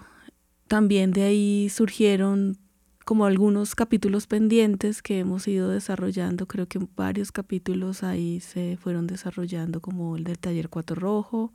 también 0.67 1.12
de 1.12 1.24
ahí 1.24 1.70
surgieron 1.70 2.58
como 3.06 3.25
algunos 3.25 3.74
capítulos 3.74 4.27
pendientes 4.27 5.01
que 5.01 5.20
hemos 5.20 5.48
ido 5.48 5.70
desarrollando, 5.70 6.46
creo 6.46 6.65
que 6.67 6.79
varios 6.98 7.32
capítulos 7.32 8.03
ahí 8.03 8.41
se 8.41 8.75
fueron 8.75 9.08
desarrollando, 9.08 9.79
como 9.79 10.17
el 10.17 10.25
del 10.25 10.38
taller 10.38 10.67
Cuatro 10.67 10.98
Rojo, 10.98 11.53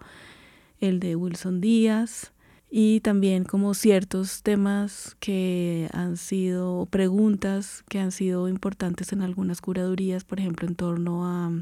el 0.80 0.98
de 0.98 1.14
Wilson 1.14 1.60
Díaz, 1.60 2.32
y 2.70 3.00
también 3.00 3.44
como 3.44 3.74
ciertos 3.74 4.42
temas 4.42 5.14
que 5.20 5.90
han 5.92 6.16
sido 6.16 6.86
preguntas 6.86 7.84
que 7.90 7.98
han 7.98 8.12
sido 8.12 8.48
importantes 8.48 9.12
en 9.12 9.20
algunas 9.20 9.60
curadurías, 9.60 10.24
por 10.24 10.40
ejemplo, 10.40 10.66
en 10.66 10.74
torno 10.74 11.26
a, 11.26 11.52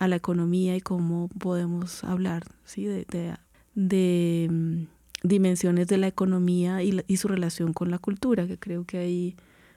a 0.00 0.08
la 0.08 0.16
economía 0.16 0.74
y 0.74 0.80
cómo 0.80 1.28
podemos 1.38 2.02
hablar 2.02 2.42
¿sí? 2.64 2.86
de, 2.86 3.04
de, 3.04 3.36
de 3.74 4.48
mm, 4.50 4.82
dimensiones 5.22 5.86
de 5.88 5.98
la 5.98 6.08
economía 6.08 6.82
y, 6.82 7.16
su 7.16 7.28
relación 7.28 7.72
con 7.72 7.90
la 7.90 7.98
cultura, 7.98 8.46
que 8.46 8.58
creo 8.58 8.84
que 8.84 8.98
ahí, 8.98 9.36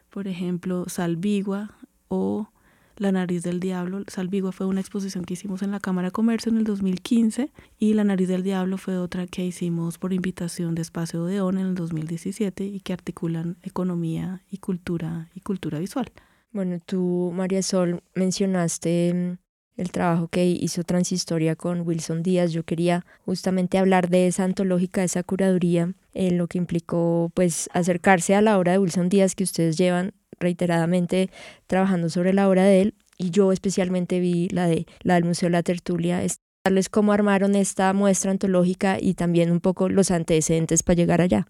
por 0.10 0.28
ejemplo, 0.28 0.86
Salvigua 0.88 1.78
o 2.08 2.50
La 2.98 3.12
nariz 3.12 3.44
del 3.44 3.60
diablo. 3.60 4.04
Salvigua 4.08 4.54
fue 4.54 4.66
una 4.66 4.80
exposición 4.80 5.26
que 5.26 5.34
hicimos 5.34 5.62
en 5.62 5.72
la 5.72 5.82
Cámara 5.82 6.08
de 6.08 6.12
Comercio 6.14 6.50
en 6.50 6.58
el 6.58 6.64
2015 6.64 7.52
y 7.78 7.94
La 7.94 8.06
nariz 8.06 8.30
del 8.30 8.44
diablo 8.44 8.78
fue 8.78 8.98
otra 8.98 9.28
que 9.28 9.46
hicimos 9.46 9.98
por 9.98 10.14
invitación 10.14 10.76
de 10.76 10.82
Espacio 10.82 11.24
Odeón 11.24 11.58
en 11.58 11.68
el 11.68 11.76
2017 11.76 12.66
y 12.66 12.80
que 12.80 12.94
articulan 12.94 13.58
economía 13.64 14.44
y 14.50 14.60
cultura 14.60 15.30
y 15.36 15.42
cultura 15.42 15.80
visual. 15.80 16.12
Bueno, 16.52 16.80
tú, 16.86 17.34
María 17.36 17.62
Sol, 17.62 18.02
mencionaste 18.14 19.14
mm, 19.14 19.45
el 19.78 19.92
trabajo 19.92 20.28
que 20.28 20.46
hizo 20.46 20.84
Transhistoria 20.84 21.56
con 21.56 21.82
Wilson 21.82 22.24
Díaz. 22.24 22.52
Yo 22.52 22.64
quería 22.64 23.06
justamente 23.26 23.78
hablar 23.78 24.10
de 24.10 24.28
esa 24.28 24.44
antológica, 24.44 25.02
de 25.02 25.06
esa 25.06 25.24
curaduría, 25.24 25.94
en 26.14 26.38
lo 26.38 26.48
que 26.48 26.58
implicó 26.58 27.32
pues 27.34 27.70
acercarse 27.74 28.36
a 28.36 28.42
la 28.42 28.58
obra 28.58 28.74
de 28.74 28.80
Wilson 28.80 29.10
Díaz 29.10 29.36
que 29.36 29.44
ustedes 29.44 29.78
llevan 29.78 30.14
reiteradamente 30.40 31.30
trabajando 31.68 32.10
sobre 32.10 32.34
la 32.34 32.48
obra 32.50 32.64
de 32.64 32.82
él 32.82 32.96
y 33.18 33.30
yo 33.30 33.52
especialmente 33.52 34.20
vi 34.20 34.50
la 34.50 34.68
de 34.68 34.86
la 35.02 35.16
del 35.16 35.26
Museo 35.26 35.48
de 35.48 35.52
la 35.52 35.64
Tertulia, 35.64 36.22
darles 36.64 36.90
cómo 36.90 37.14
armaron 37.14 37.56
esta 37.56 37.94
muestra 37.94 38.32
antológica 38.32 38.98
y 39.00 39.14
también 39.14 39.52
un 39.52 39.60
poco 39.60 39.90
los 39.90 40.12
antecedentes 40.12 40.84
para 40.84 40.96
llegar 40.96 41.22
allá. 41.22 41.48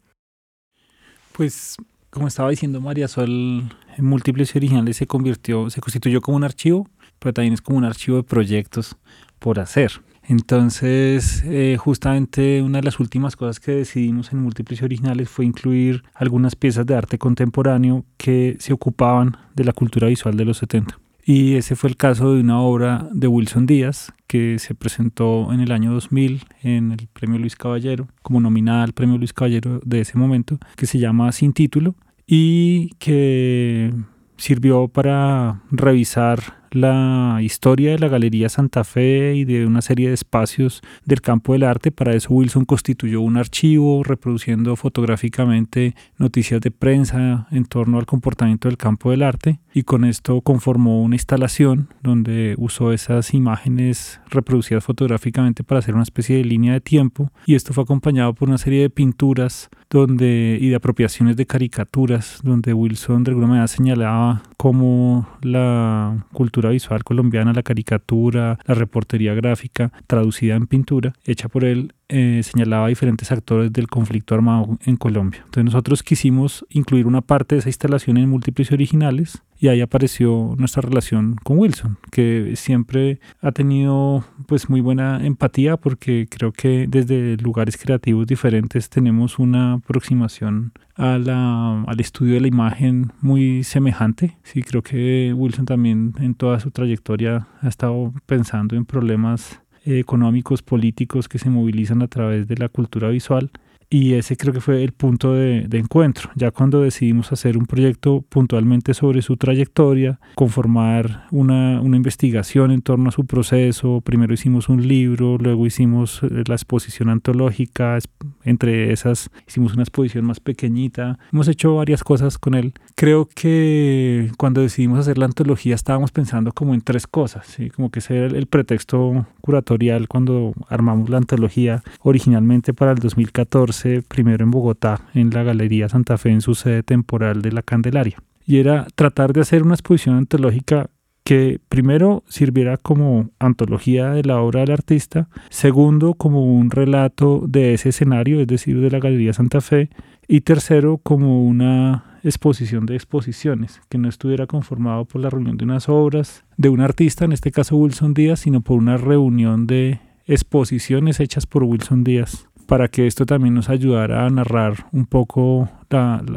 Pues 1.31 1.77
como 2.09 2.27
estaba 2.27 2.49
diciendo 2.49 2.79
María 2.79 3.07
Sol, 3.07 3.29
en 3.29 4.05
múltiples 4.05 4.53
y 4.55 4.57
originales 4.57 4.97
se 4.97 5.07
convirtió, 5.07 5.69
se 5.69 5.81
constituyó 5.81 6.21
como 6.21 6.37
un 6.37 6.43
archivo 6.43 6.87
pero 7.19 7.33
también 7.33 7.53
es 7.53 7.61
como 7.61 7.77
un 7.77 7.85
archivo 7.85 8.17
de 8.17 8.23
proyectos 8.23 8.95
por 9.39 9.59
hacer. 9.59 10.01
Entonces, 10.27 11.43
eh, 11.45 11.77
justamente 11.79 12.61
una 12.61 12.79
de 12.79 12.85
las 12.85 12.99
últimas 12.99 13.35
cosas 13.35 13.59
que 13.59 13.73
decidimos 13.73 14.31
en 14.31 14.39
Múltiples 14.39 14.81
Originales 14.81 15.29
fue 15.29 15.45
incluir 15.45 16.03
algunas 16.15 16.55
piezas 16.55 16.85
de 16.85 16.95
arte 16.95 17.17
contemporáneo 17.17 18.05
que 18.17 18.57
se 18.59 18.73
ocupaban 18.73 19.37
de 19.53 19.65
la 19.65 19.73
cultura 19.73 20.07
visual 20.07 20.35
de 20.35 20.45
los 20.45 20.57
70. 20.57 20.97
Y 21.27 21.55
ese 21.55 21.75
fue 21.75 21.89
el 21.89 21.97
caso 21.97 22.33
de 22.33 22.41
una 22.41 22.59
obra 22.59 23.07
de 23.11 23.27
Wilson 23.27 23.65
Díaz 23.65 24.13
que 24.27 24.59
se 24.59 24.75
presentó 24.75 25.51
en 25.53 25.59
el 25.59 25.71
año 25.71 25.91
2000 25.91 26.43
en 26.61 26.91
el 26.91 27.07
Premio 27.13 27.39
Luis 27.39 27.55
Caballero, 27.55 28.07
como 28.21 28.39
nominada 28.39 28.83
al 28.83 28.93
Premio 28.93 29.17
Luis 29.17 29.33
Caballero 29.33 29.79
de 29.83 30.01
ese 30.01 30.17
momento, 30.17 30.59
que 30.75 30.85
se 30.85 30.99
llama 30.99 31.31
Sin 31.31 31.53
Título 31.53 31.95
y 32.27 32.89
que 32.99 33.91
sirvió 34.37 34.87
para 34.87 35.61
revisar 35.71 36.64
la 36.71 37.39
historia 37.41 37.91
de 37.91 37.99
la 37.99 38.07
Galería 38.07 38.49
Santa 38.49 38.83
Fe 38.83 39.35
y 39.35 39.45
de 39.45 39.65
una 39.65 39.81
serie 39.81 40.09
de 40.09 40.13
espacios 40.13 40.81
del 41.05 41.21
campo 41.21 41.53
del 41.53 41.63
arte. 41.63 41.91
Para 41.91 42.13
eso 42.13 42.33
Wilson 42.33 42.65
constituyó 42.65 43.21
un 43.21 43.37
archivo 43.37 44.03
reproduciendo 44.03 44.75
fotográficamente 44.75 45.95
noticias 46.17 46.61
de 46.61 46.71
prensa 46.71 47.47
en 47.51 47.65
torno 47.65 47.99
al 47.99 48.05
comportamiento 48.05 48.67
del 48.67 48.77
campo 48.77 49.11
del 49.11 49.23
arte 49.23 49.59
y 49.73 49.83
con 49.83 50.05
esto 50.05 50.39
conformó 50.41 51.03
una 51.03 51.15
instalación 51.15 51.89
donde 52.01 52.55
usó 52.57 52.93
esas 52.93 53.33
imágenes 53.33 54.21
reproducidas 54.29 54.83
fotográficamente 54.83 55.63
para 55.63 55.79
hacer 55.79 55.93
una 55.93 56.03
especie 56.03 56.37
de 56.37 56.45
línea 56.45 56.73
de 56.73 56.81
tiempo 56.81 57.29
y 57.45 57.55
esto 57.55 57.73
fue 57.73 57.83
acompañado 57.83 58.33
por 58.33 58.47
una 58.47 58.57
serie 58.57 58.81
de 58.81 58.89
pinturas 58.89 59.69
donde 59.89 60.57
y 60.61 60.69
de 60.69 60.75
apropiaciones 60.75 61.35
de 61.35 61.45
caricaturas 61.45 62.39
donde 62.43 62.73
Wilson 62.73 63.23
de 63.23 63.31
alguna 63.31 63.47
manera 63.47 63.67
señalaba 63.67 64.43
cómo 64.57 65.27
la 65.41 66.25
cultura 66.31 66.54
visual 66.61 67.03
colombiana, 67.03 67.53
la 67.53 67.63
caricatura, 67.63 68.59
la 68.65 68.73
reportería 68.73 69.33
gráfica, 69.33 69.91
traducida 70.07 70.55
en 70.55 70.67
pintura, 70.67 71.13
hecha 71.25 71.47
por 71.47 71.63
él, 71.63 71.93
eh, 72.09 72.41
señalaba 72.43 72.87
diferentes 72.87 73.31
actores 73.31 73.73
del 73.73 73.87
conflicto 73.87 74.35
armado 74.35 74.77
en 74.85 74.95
Colombia. 74.95 75.41
Entonces 75.45 75.65
nosotros 75.65 76.03
quisimos 76.03 76.65
incluir 76.69 77.07
una 77.07 77.21
parte 77.21 77.55
de 77.55 77.59
esa 77.59 77.69
instalación 77.69 78.17
en 78.17 78.29
múltiples 78.29 78.71
originales 78.71 79.41
y 79.57 79.69
ahí 79.69 79.81
apareció 79.81 80.53
nuestra 80.57 80.81
relación 80.81 81.35
con 81.43 81.57
Wilson, 81.57 81.97
que 82.11 82.53
siempre 82.55 83.19
ha 83.41 83.51
tenido 83.51 84.23
pues 84.47 84.69
muy 84.69 84.81
buena 84.81 85.25
empatía 85.25 85.77
porque 85.77 86.27
creo 86.29 86.51
que 86.51 86.85
desde 86.87 87.37
lugares 87.37 87.77
creativos 87.77 88.27
diferentes 88.27 88.89
tenemos 88.89 89.39
una 89.39 89.73
aproximación 89.73 90.73
a 90.95 91.17
la, 91.17 91.83
al 91.83 91.99
estudio 91.99 92.35
de 92.35 92.41
la 92.41 92.47
imagen 92.47 93.11
muy 93.21 93.63
semejante. 93.63 94.37
Sí, 94.43 94.61
creo 94.61 94.81
que 94.81 95.33
Wilson 95.35 95.65
también 95.65 96.13
en 96.19 96.35
toda 96.35 96.59
su 96.59 96.71
trayectoria 96.71 97.47
ha 97.61 97.67
estado 97.67 98.13
pensando 98.25 98.75
en 98.75 98.85
problemas 98.85 99.61
económicos, 99.85 100.61
políticos 100.61 101.27
que 101.29 101.39
se 101.39 101.49
movilizan 101.49 102.01
a 102.01 102.07
través 102.07 102.47
de 102.47 102.57
la 102.57 102.69
cultura 102.69 103.09
visual 103.09 103.51
y 103.89 104.13
ese 104.13 104.35
creo 104.37 104.53
que 104.53 104.61
fue 104.61 104.83
el 104.83 104.91
punto 104.91 105.33
de, 105.33 105.67
encuentro. 105.75 106.29
Ya 106.35 106.51
cuando 106.51 106.81
decidimos 106.81 107.31
hacer 107.31 107.57
un 107.57 107.65
proyecto 107.65 108.23
puntualmente 108.29 108.93
sobre 108.93 109.21
su 109.21 109.37
trayectoria, 109.37 110.19
conformar 110.35 111.27
una, 111.31 111.81
una, 111.81 111.97
investigación 111.97 112.71
en 112.71 112.81
torno 112.81 113.09
a 113.09 113.11
su 113.11 113.25
proceso, 113.25 114.01
primero 114.01 114.33
hicimos 114.33 114.69
un 114.69 114.87
libro, 114.87 115.37
luego 115.37 115.65
hicimos 115.65 116.21
eh, 116.23 116.43
la 116.47 116.55
exposición 116.55 117.09
antológica, 117.09 117.97
entre 118.43 118.91
esas 118.91 119.29
hicimos 119.47 119.73
una 119.73 119.83
exposición 119.83 120.25
más 120.25 120.39
pequeñita, 120.39 121.19
hemos 121.31 121.47
hecho 121.47 121.75
varias 121.75 122.03
cosas 122.03 122.37
con 122.37 122.55
él. 122.55 122.73
Creo 122.95 123.27
que 123.33 124.31
cuando 124.37 124.61
decidimos 124.61 124.99
hacer 124.99 125.17
la 125.17 125.25
antología 125.25 125.75
estábamos 125.75 126.11
pensando 126.11 126.51
como 126.53 126.73
en 126.73 126.81
tres 126.81 127.07
cosas, 127.07 127.47
¿sí? 127.47 127.69
como 127.69 127.89
que 127.91 127.99
ese 127.99 128.17
era 128.17 128.27
el 128.27 128.47
pretexto 128.47 129.27
curatorial 129.41 130.07
cuando 130.07 130.53
armamos 130.69 131.09
la 131.09 131.17
antología 131.17 131.83
originalmente 132.01 132.73
para 132.73 132.91
el 132.91 132.99
2014 132.99 133.74
primero 134.07 134.43
en 134.43 134.51
Bogotá, 134.51 135.01
en 135.13 135.29
la 135.31 135.43
Galería 135.43 135.89
Santa 135.89 136.17
Fe, 136.17 136.29
en 136.29 136.41
su 136.41 136.55
sede 136.55 136.83
temporal 136.83 137.41
de 137.41 137.51
la 137.51 137.61
Candelaria. 137.61 138.17
Y 138.45 138.57
era 138.57 138.87
tratar 138.95 139.33
de 139.33 139.41
hacer 139.41 139.63
una 139.63 139.73
exposición 139.73 140.15
antológica 140.15 140.89
que 141.23 141.59
primero 141.69 142.23
sirviera 142.27 142.77
como 142.77 143.31
antología 143.39 144.11
de 144.11 144.23
la 144.23 144.39
obra 144.39 144.61
del 144.61 144.71
artista, 144.71 145.27
segundo 145.49 146.13
como 146.13 146.55
un 146.55 146.69
relato 146.69 147.43
de 147.47 147.73
ese 147.73 147.89
escenario, 147.89 148.39
es 148.39 148.47
decir, 148.47 148.79
de 148.79 148.91
la 148.91 148.99
Galería 148.99 149.33
Santa 149.33 149.59
Fe, 149.59 149.89
y 150.27 150.41
tercero 150.41 150.99
como 150.99 151.43
una 151.43 152.19
exposición 152.23 152.85
de 152.85 152.95
exposiciones, 152.95 153.81
que 153.89 153.97
no 153.97 154.07
estuviera 154.07 154.45
conformado 154.45 155.05
por 155.05 155.19
la 155.19 155.31
reunión 155.31 155.57
de 155.57 155.65
unas 155.65 155.89
obras 155.89 156.43
de 156.57 156.69
un 156.69 156.79
artista, 156.79 157.25
en 157.25 157.31
este 157.31 157.51
caso 157.51 157.75
Wilson 157.75 158.13
Díaz, 158.13 158.41
sino 158.41 158.61
por 158.61 158.77
una 158.77 158.97
reunión 158.97 159.65
de 159.65 159.99
exposiciones 160.27 161.19
hechas 161.19 161.47
por 161.47 161.63
Wilson 161.63 162.03
Díaz 162.03 162.47
para 162.65 162.87
que 162.87 163.07
esto 163.07 163.25
también 163.25 163.53
nos 163.53 163.69
ayudara 163.69 164.25
a 164.25 164.29
narrar 164.29 164.87
un 164.91 165.05
poco 165.05 165.69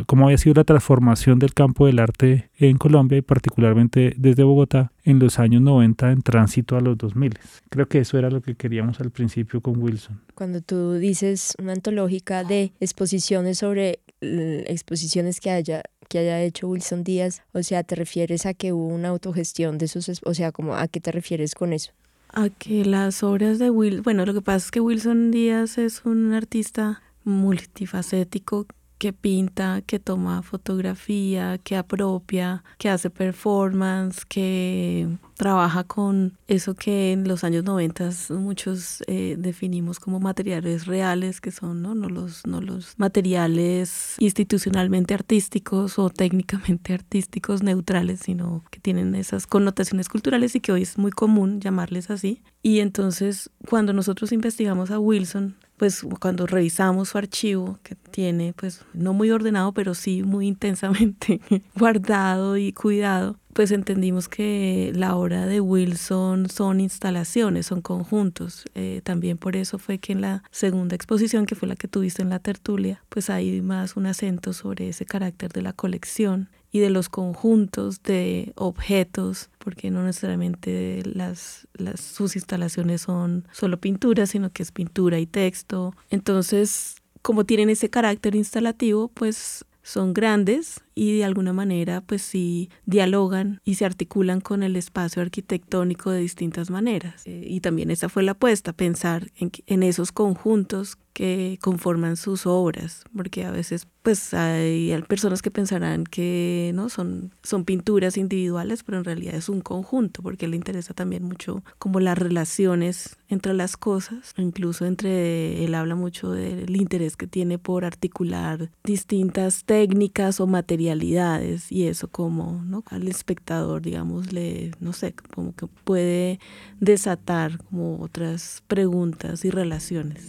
cómo 0.06 0.26
había 0.26 0.38
sido 0.38 0.54
la 0.54 0.64
transformación 0.64 1.38
del 1.38 1.52
campo 1.52 1.86
del 1.86 1.98
arte 1.98 2.50
en 2.58 2.78
Colombia 2.78 3.18
y 3.18 3.22
particularmente 3.22 4.14
desde 4.16 4.44
Bogotá 4.44 4.92
en 5.04 5.18
los 5.18 5.38
años 5.38 5.62
90 5.62 6.12
en 6.12 6.22
tránsito 6.22 6.76
a 6.76 6.80
los 6.80 6.96
2000. 6.96 7.38
Creo 7.68 7.88
que 7.88 7.98
eso 7.98 8.18
era 8.18 8.30
lo 8.30 8.40
que 8.40 8.54
queríamos 8.54 9.00
al 9.00 9.10
principio 9.10 9.60
con 9.60 9.82
Wilson. 9.82 10.20
Cuando 10.34 10.60
tú 10.60 10.94
dices 10.94 11.54
una 11.58 11.72
antológica 11.72 12.44
de 12.44 12.72
exposiciones 12.78 13.58
sobre 13.58 14.00
exposiciones 14.20 15.40
que 15.40 15.50
haya 15.50 15.82
que 16.08 16.18
haya 16.18 16.40
hecho 16.40 16.68
Wilson 16.68 17.04
Díaz, 17.04 17.42
o 17.52 17.62
sea, 17.62 17.82
¿te 17.84 17.94
refieres 17.94 18.46
a 18.46 18.54
que 18.54 18.72
hubo 18.72 18.86
una 18.86 19.08
autogestión 19.08 19.76
de 19.76 19.88
sus, 19.88 20.22
o 20.24 20.34
sea, 20.34 20.52
como 20.52 20.74
a 20.74 20.88
qué 20.88 21.00
te 21.00 21.12
refieres 21.12 21.54
con 21.54 21.74
eso? 21.74 21.92
A 22.30 22.50
que 22.50 22.84
las 22.84 23.22
obras 23.22 23.58
de 23.58 23.70
Wilson, 23.70 24.02
bueno, 24.02 24.26
lo 24.26 24.34
que 24.34 24.42
pasa 24.42 24.66
es 24.66 24.70
que 24.70 24.80
Wilson 24.80 25.30
Díaz 25.30 25.78
es 25.78 26.04
un 26.04 26.34
artista 26.34 27.02
multifacético 27.24 28.66
que 28.98 29.12
pinta, 29.12 29.80
que 29.82 29.98
toma 29.98 30.42
fotografía, 30.42 31.58
que 31.58 31.76
apropia, 31.76 32.64
que 32.78 32.90
hace 32.90 33.10
performance, 33.10 34.24
que 34.24 35.08
trabaja 35.38 35.84
con 35.84 36.36
eso 36.48 36.74
que 36.74 37.12
en 37.12 37.26
los 37.26 37.44
años 37.44 37.62
90 37.64 38.10
muchos 38.30 39.04
eh, 39.06 39.36
definimos 39.38 40.00
como 40.00 40.18
materiales 40.18 40.86
reales, 40.86 41.40
que 41.40 41.52
son 41.52 41.80
¿no? 41.80 41.94
No, 41.94 42.08
los, 42.08 42.44
no 42.44 42.60
los 42.60 42.94
materiales 42.98 44.16
institucionalmente 44.18 45.14
artísticos 45.14 45.98
o 45.98 46.10
técnicamente 46.10 46.92
artísticos 46.92 47.62
neutrales, 47.62 48.20
sino 48.20 48.64
que 48.70 48.80
tienen 48.80 49.14
esas 49.14 49.46
connotaciones 49.46 50.08
culturales 50.08 50.56
y 50.56 50.60
que 50.60 50.72
hoy 50.72 50.82
es 50.82 50.98
muy 50.98 51.12
común 51.12 51.60
llamarles 51.60 52.10
así. 52.10 52.42
Y 52.60 52.80
entonces 52.80 53.48
cuando 53.68 53.92
nosotros 53.92 54.32
investigamos 54.32 54.90
a 54.90 54.98
Wilson, 54.98 55.54
pues 55.78 56.04
cuando 56.20 56.46
revisamos 56.46 57.10
su 57.10 57.18
archivo, 57.18 57.78
que 57.84 57.94
tiene 57.94 58.52
pues 58.54 58.84
no 58.92 59.12
muy 59.12 59.30
ordenado, 59.30 59.72
pero 59.72 59.94
sí 59.94 60.22
muy 60.22 60.46
intensamente 60.48 61.40
guardado 61.76 62.56
y 62.56 62.72
cuidado, 62.72 63.38
pues 63.58 63.72
entendimos 63.72 64.28
que 64.28 64.92
la 64.94 65.16
obra 65.16 65.46
de 65.46 65.60
Wilson 65.60 66.48
son 66.48 66.78
instalaciones, 66.78 67.66
son 67.66 67.80
conjuntos. 67.80 68.64
Eh, 68.76 69.00
también 69.02 69.36
por 69.36 69.56
eso 69.56 69.78
fue 69.80 69.98
que 69.98 70.12
en 70.12 70.20
la 70.20 70.44
segunda 70.52 70.94
exposición, 70.94 71.44
que 71.44 71.56
fue 71.56 71.66
la 71.66 71.74
que 71.74 71.88
tuviste 71.88 72.22
en 72.22 72.30
la 72.30 72.38
tertulia, 72.38 73.02
pues 73.08 73.30
hay 73.30 73.60
más 73.60 73.96
un 73.96 74.06
acento 74.06 74.52
sobre 74.52 74.90
ese 74.90 75.06
carácter 75.06 75.50
de 75.50 75.62
la 75.62 75.72
colección 75.72 76.50
y 76.70 76.78
de 76.78 76.90
los 76.90 77.08
conjuntos 77.08 78.00
de 78.04 78.52
objetos, 78.54 79.50
porque 79.58 79.90
no 79.90 80.04
necesariamente 80.04 81.02
las, 81.04 81.66
las, 81.74 81.98
sus 81.98 82.36
instalaciones 82.36 83.00
son 83.00 83.48
solo 83.50 83.80
pintura, 83.80 84.26
sino 84.26 84.52
que 84.52 84.62
es 84.62 84.70
pintura 84.70 85.18
y 85.18 85.26
texto. 85.26 85.96
Entonces, 86.10 86.94
como 87.22 87.44
tienen 87.44 87.70
ese 87.70 87.90
carácter 87.90 88.36
instalativo, 88.36 89.08
pues 89.08 89.64
son 89.82 90.14
grandes 90.14 90.82
y 90.98 91.16
de 91.18 91.24
alguna 91.24 91.52
manera 91.52 92.00
pues 92.00 92.22
sí 92.22 92.70
dialogan 92.84 93.60
y 93.64 93.76
se 93.76 93.84
articulan 93.84 94.40
con 94.40 94.64
el 94.64 94.74
espacio 94.74 95.22
arquitectónico 95.22 96.10
de 96.10 96.20
distintas 96.20 96.70
maneras. 96.70 97.22
Eh, 97.24 97.44
y 97.46 97.60
también 97.60 97.92
esa 97.92 98.08
fue 98.08 98.24
la 98.24 98.32
apuesta, 98.32 98.72
pensar 98.72 99.30
en, 99.36 99.52
en 99.66 99.84
esos 99.84 100.10
conjuntos 100.10 100.98
que 101.18 101.58
conforman 101.60 102.16
sus 102.16 102.46
obras, 102.46 103.02
porque 103.12 103.44
a 103.44 103.50
veces 103.50 103.88
pues 104.02 104.32
hay 104.34 104.96
personas 105.08 105.42
que 105.42 105.50
pensarán 105.50 106.04
que 106.04 106.70
no 106.74 106.88
son, 106.88 107.34
son 107.42 107.64
pinturas 107.64 108.16
individuales, 108.16 108.84
pero 108.84 108.98
en 108.98 109.04
realidad 109.04 109.34
es 109.34 109.48
un 109.48 109.60
conjunto, 109.60 110.22
porque 110.22 110.46
le 110.46 110.54
interesa 110.54 110.94
también 110.94 111.24
mucho 111.24 111.64
como 111.78 111.98
las 111.98 112.16
relaciones 112.16 113.18
entre 113.28 113.52
las 113.52 113.76
cosas, 113.76 114.32
incluso 114.36 114.86
entre, 114.86 115.64
él 115.64 115.74
habla 115.74 115.96
mucho 115.96 116.30
del 116.30 116.74
interés 116.76 117.16
que 117.16 117.26
tiene 117.26 117.58
por 117.58 117.84
articular 117.84 118.70
distintas 118.84 119.64
técnicas 119.64 120.38
o 120.38 120.46
materialidades 120.88 121.70
y 121.70 121.86
eso 121.86 122.08
como 122.08 122.62
¿no? 122.64 122.82
al 122.86 123.08
espectador, 123.08 123.82
digamos, 123.82 124.32
le, 124.32 124.72
no 124.80 124.92
sé, 124.92 125.14
como 125.34 125.54
que 125.54 125.66
puede 125.66 126.40
desatar 126.80 127.58
como 127.64 128.00
otras 128.00 128.62
preguntas 128.68 129.44
y 129.44 129.50
relaciones. 129.50 130.26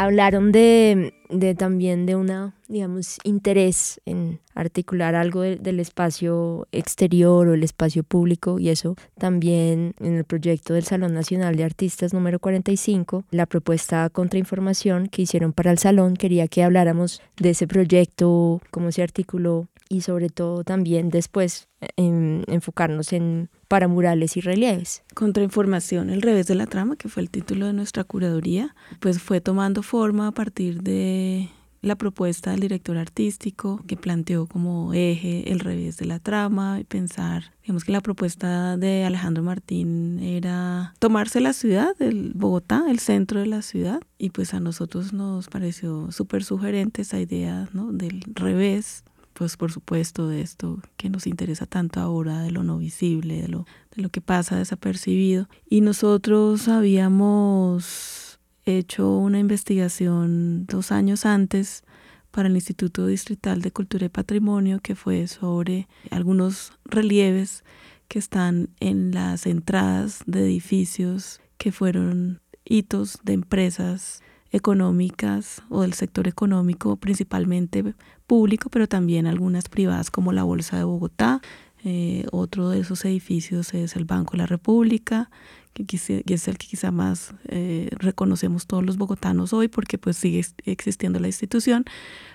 Hablaron 0.00 0.50
de, 0.50 1.12
también 1.58 2.06
de 2.06 2.16
una, 2.16 2.54
digamos, 2.68 3.18
interés 3.22 4.00
en 4.06 4.40
articular 4.54 5.14
algo 5.14 5.42
del 5.42 5.78
espacio 5.78 6.66
exterior 6.72 7.46
o 7.46 7.52
el 7.52 7.62
espacio 7.62 8.02
público 8.02 8.58
y 8.58 8.70
eso 8.70 8.96
también 9.18 9.94
en 10.00 10.16
el 10.16 10.24
proyecto 10.24 10.72
del 10.72 10.84
Salón 10.84 11.12
Nacional 11.12 11.54
de 11.56 11.64
Artistas 11.64 12.14
número 12.14 12.38
45, 12.38 13.24
la 13.30 13.44
propuesta 13.44 14.08
contrainformación 14.08 15.08
que 15.08 15.22
hicieron 15.22 15.52
para 15.52 15.70
el 15.70 15.76
salón, 15.76 16.16
quería 16.16 16.48
que 16.48 16.62
habláramos 16.62 17.20
de 17.36 17.50
ese 17.50 17.66
proyecto, 17.66 18.62
cómo 18.70 18.92
se 18.92 19.02
articuló 19.02 19.68
y 19.90 20.02
sobre 20.02 20.30
todo 20.30 20.62
también 20.62 21.10
después 21.10 21.68
enfocarnos 21.96 23.12
en 23.12 23.50
paramurales 23.68 24.36
y 24.36 24.40
relieves. 24.40 25.02
Contrainformación, 25.14 26.10
el 26.10 26.22
revés 26.22 26.46
de 26.46 26.54
la 26.54 26.66
trama, 26.66 26.96
que 26.96 27.08
fue 27.08 27.22
el 27.22 27.28
título 27.28 27.66
de 27.66 27.72
nuestra 27.72 28.04
curaduría, 28.04 28.74
pues 29.00 29.20
fue 29.20 29.40
tomando 29.40 29.82
forma 29.82 30.28
a 30.28 30.32
partir 30.32 30.82
de 30.82 31.50
la 31.82 31.96
propuesta 31.96 32.50
del 32.50 32.60
director 32.60 32.98
artístico 32.98 33.82
que 33.86 33.96
planteó 33.96 34.46
como 34.46 34.92
eje 34.92 35.50
el 35.50 35.60
revés 35.60 35.96
de 35.96 36.04
la 36.04 36.18
trama 36.18 36.78
y 36.78 36.84
pensar, 36.84 37.54
digamos 37.62 37.84
que 37.84 37.92
la 37.92 38.02
propuesta 38.02 38.76
de 38.76 39.04
Alejandro 39.04 39.42
Martín 39.42 40.18
era 40.20 40.94
tomarse 40.98 41.40
la 41.40 41.52
ciudad, 41.52 42.00
el 42.00 42.32
Bogotá, 42.34 42.84
el 42.88 42.98
centro 42.98 43.40
de 43.40 43.46
la 43.46 43.62
ciudad, 43.62 44.00
y 44.18 44.30
pues 44.30 44.52
a 44.54 44.60
nosotros 44.60 45.12
nos 45.12 45.48
pareció 45.48 46.12
súper 46.12 46.44
sugerente 46.44 47.02
esa 47.02 47.18
idea 47.18 47.68
¿no? 47.72 47.92
del 47.92 48.22
revés 48.34 49.04
pues 49.40 49.56
por 49.56 49.72
supuesto 49.72 50.28
de 50.28 50.42
esto 50.42 50.82
que 50.98 51.08
nos 51.08 51.26
interesa 51.26 51.64
tanto 51.64 51.98
ahora, 51.98 52.42
de 52.42 52.50
lo 52.50 52.62
no 52.62 52.76
visible, 52.76 53.40
de 53.40 53.48
lo, 53.48 53.64
de 53.96 54.02
lo 54.02 54.10
que 54.10 54.20
pasa 54.20 54.58
desapercibido. 54.58 55.48
Y 55.66 55.80
nosotros 55.80 56.68
habíamos 56.68 58.38
hecho 58.66 59.16
una 59.16 59.38
investigación 59.38 60.66
dos 60.66 60.92
años 60.92 61.24
antes 61.24 61.84
para 62.30 62.50
el 62.50 62.54
Instituto 62.54 63.06
Distrital 63.06 63.62
de 63.62 63.70
Cultura 63.70 64.04
y 64.04 64.08
Patrimonio 64.10 64.80
que 64.82 64.94
fue 64.94 65.26
sobre 65.26 65.88
algunos 66.10 66.74
relieves 66.84 67.64
que 68.08 68.18
están 68.18 68.68
en 68.78 69.12
las 69.12 69.46
entradas 69.46 70.22
de 70.26 70.40
edificios 70.44 71.40
que 71.56 71.72
fueron 71.72 72.42
hitos 72.66 73.20
de 73.22 73.32
empresas 73.32 74.20
económicas 74.52 75.62
o 75.68 75.82
del 75.82 75.94
sector 75.94 76.28
económico, 76.28 76.96
principalmente 76.96 77.94
público, 78.26 78.70
pero 78.70 78.88
también 78.88 79.26
algunas 79.26 79.68
privadas 79.68 80.10
como 80.10 80.32
la 80.32 80.42
Bolsa 80.42 80.76
de 80.76 80.84
Bogotá. 80.84 81.40
Eh, 81.82 82.26
otro 82.30 82.68
de 82.68 82.80
esos 82.80 83.04
edificios 83.04 83.72
es 83.72 83.96
el 83.96 84.04
Banco 84.04 84.32
de 84.32 84.38
la 84.38 84.46
República, 84.46 85.30
que, 85.72 85.96
es 85.96 86.48
el 86.48 86.58
que 86.58 86.66
quizá 86.66 86.90
más 86.90 87.34
eh, 87.48 87.88
reconocemos 87.92 88.66
todos 88.66 88.84
los 88.84 88.98
bogotanos 88.98 89.52
hoy 89.52 89.68
porque 89.68 89.98
pues 89.98 90.16
sigue 90.16 90.44
existiendo 90.64 91.20
la 91.20 91.28
institución, 91.28 91.84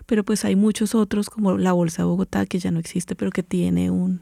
pero 0.06 0.24
pues 0.24 0.46
hay 0.46 0.56
muchos 0.56 0.96
otros 0.96 1.30
como 1.30 1.58
la 1.58 1.74
Bolsa 1.74 2.04
de 2.04 2.08
Bogotá 2.08 2.46
que 2.46 2.60
ya 2.60 2.72
no 2.72 2.80
existe 2.80 3.16
pero 3.16 3.32
que 3.32 3.44
tiene 3.44 3.92
un 3.92 4.22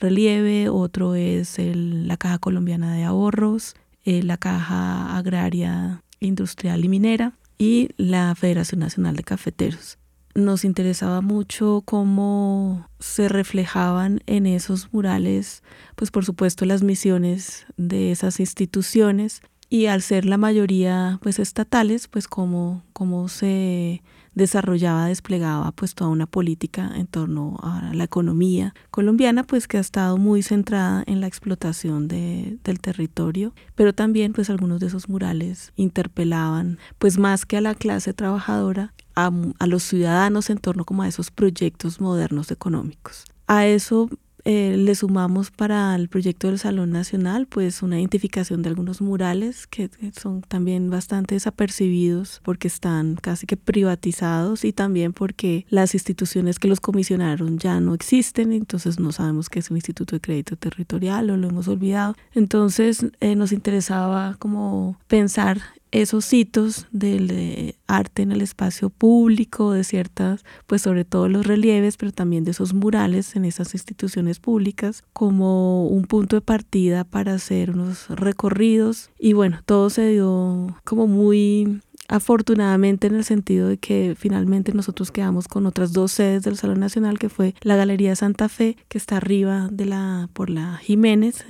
relieve, 0.00 0.68
otro 0.68 1.14
es 1.14 1.56
la 1.58 2.16
Caja 2.16 2.38
Colombiana 2.38 2.94
de 2.94 3.04
Ahorros, 3.04 3.76
eh, 4.04 4.22
la 4.22 4.36
Caja 4.36 5.16
Agraria 5.16 6.02
Industrial 6.24 6.84
y 6.84 6.88
Minera 6.88 7.34
y 7.58 7.90
la 7.96 8.34
Federación 8.34 8.80
Nacional 8.80 9.16
de 9.16 9.24
Cafeteros. 9.24 9.98
Nos 10.34 10.64
interesaba 10.64 11.20
mucho 11.20 11.82
cómo 11.84 12.88
se 12.98 13.28
reflejaban 13.28 14.20
en 14.26 14.46
esos 14.46 14.92
murales, 14.92 15.62
pues 15.94 16.10
por 16.10 16.24
supuesto 16.24 16.64
las 16.64 16.82
misiones 16.82 17.66
de 17.76 18.10
esas 18.10 18.40
instituciones 18.40 19.42
y 19.70 19.86
al 19.86 20.02
ser 20.02 20.24
la 20.24 20.36
mayoría 20.36 21.20
pues 21.22 21.38
estatales, 21.38 22.08
pues 22.08 22.26
cómo, 22.26 22.82
cómo 22.92 23.28
se 23.28 24.02
desarrollaba, 24.34 25.06
desplegaba 25.06 25.72
pues 25.72 25.94
toda 25.94 26.10
una 26.10 26.26
política 26.26 26.90
en 26.94 27.06
torno 27.06 27.58
a 27.62 27.92
la 27.94 28.04
economía 28.04 28.74
colombiana, 28.90 29.44
pues 29.44 29.68
que 29.68 29.78
ha 29.78 29.80
estado 29.80 30.16
muy 30.16 30.42
centrada 30.42 31.02
en 31.06 31.20
la 31.20 31.26
explotación 31.26 32.08
de, 32.08 32.58
del 32.64 32.80
territorio, 32.80 33.54
pero 33.74 33.92
también 33.92 34.32
pues 34.32 34.50
algunos 34.50 34.80
de 34.80 34.86
esos 34.88 35.08
murales 35.08 35.72
interpelaban 35.76 36.78
pues 36.98 37.18
más 37.18 37.46
que 37.46 37.56
a 37.56 37.60
la 37.60 37.74
clase 37.74 38.12
trabajadora, 38.12 38.92
a, 39.14 39.30
a 39.58 39.66
los 39.66 39.82
ciudadanos 39.82 40.50
en 40.50 40.58
torno 40.58 40.84
como 40.84 41.02
a 41.02 41.08
esos 41.08 41.30
proyectos 41.30 42.00
modernos 42.00 42.50
económicos. 42.50 43.24
A 43.46 43.66
eso 43.66 44.08
eh, 44.44 44.76
le 44.76 44.94
sumamos 44.94 45.50
para 45.50 45.94
el 45.94 46.08
proyecto 46.08 46.48
del 46.48 46.58
Salón 46.58 46.90
Nacional 46.90 47.46
pues 47.46 47.82
una 47.82 47.98
identificación 47.98 48.62
de 48.62 48.68
algunos 48.68 49.00
murales 49.00 49.66
que 49.66 49.90
son 50.18 50.42
también 50.42 50.90
bastante 50.90 51.34
desapercibidos 51.34 52.40
porque 52.44 52.68
están 52.68 53.16
casi 53.16 53.46
que 53.46 53.56
privatizados 53.56 54.64
y 54.64 54.72
también 54.72 55.12
porque 55.12 55.66
las 55.70 55.94
instituciones 55.94 56.58
que 56.58 56.68
los 56.68 56.80
comisionaron 56.80 57.58
ya 57.58 57.80
no 57.80 57.94
existen, 57.94 58.52
entonces 58.52 58.98
no 58.98 59.12
sabemos 59.12 59.48
qué 59.48 59.60
es 59.60 59.70
un 59.70 59.76
instituto 59.78 60.16
de 60.16 60.20
crédito 60.20 60.56
territorial 60.56 61.30
o 61.30 61.36
lo 61.36 61.48
hemos 61.48 61.68
olvidado. 61.68 62.14
Entonces 62.34 63.06
eh, 63.20 63.36
nos 63.36 63.52
interesaba 63.52 64.36
como 64.38 64.98
pensar 65.08 65.60
esos 65.94 66.32
hitos 66.32 66.86
del 66.90 67.76
arte 67.86 68.22
en 68.22 68.32
el 68.32 68.42
espacio 68.42 68.90
público, 68.90 69.72
de 69.72 69.84
ciertas, 69.84 70.44
pues 70.66 70.82
sobre 70.82 71.04
todo 71.04 71.28
los 71.28 71.46
relieves, 71.46 71.96
pero 71.96 72.10
también 72.10 72.44
de 72.44 72.50
esos 72.50 72.74
murales 72.74 73.36
en 73.36 73.44
esas 73.44 73.74
instituciones 73.74 74.40
públicas, 74.40 75.04
como 75.12 75.86
un 75.86 76.04
punto 76.04 76.36
de 76.36 76.42
partida 76.42 77.04
para 77.04 77.34
hacer 77.34 77.70
unos 77.70 78.08
recorridos. 78.08 79.10
Y 79.18 79.34
bueno, 79.34 79.60
todo 79.64 79.88
se 79.88 80.08
dio 80.08 80.76
como 80.84 81.06
muy 81.06 81.80
afortunadamente 82.08 83.06
en 83.06 83.14
el 83.14 83.24
sentido 83.24 83.68
de 83.68 83.78
que 83.78 84.14
finalmente 84.18 84.72
nosotros 84.72 85.10
quedamos 85.10 85.48
con 85.48 85.66
otras 85.66 85.92
dos 85.92 86.12
sedes 86.12 86.42
del 86.42 86.56
Salón 86.56 86.80
Nacional, 86.80 87.18
que 87.18 87.28
fue 87.28 87.54
la 87.62 87.76
Galería 87.76 88.16
Santa 88.16 88.48
Fe, 88.48 88.76
que 88.88 88.98
está 88.98 89.16
arriba 89.16 89.68
de 89.70 89.86
la, 89.86 90.28
por 90.32 90.50
la 90.50 90.76
Jiménez, 90.78 91.44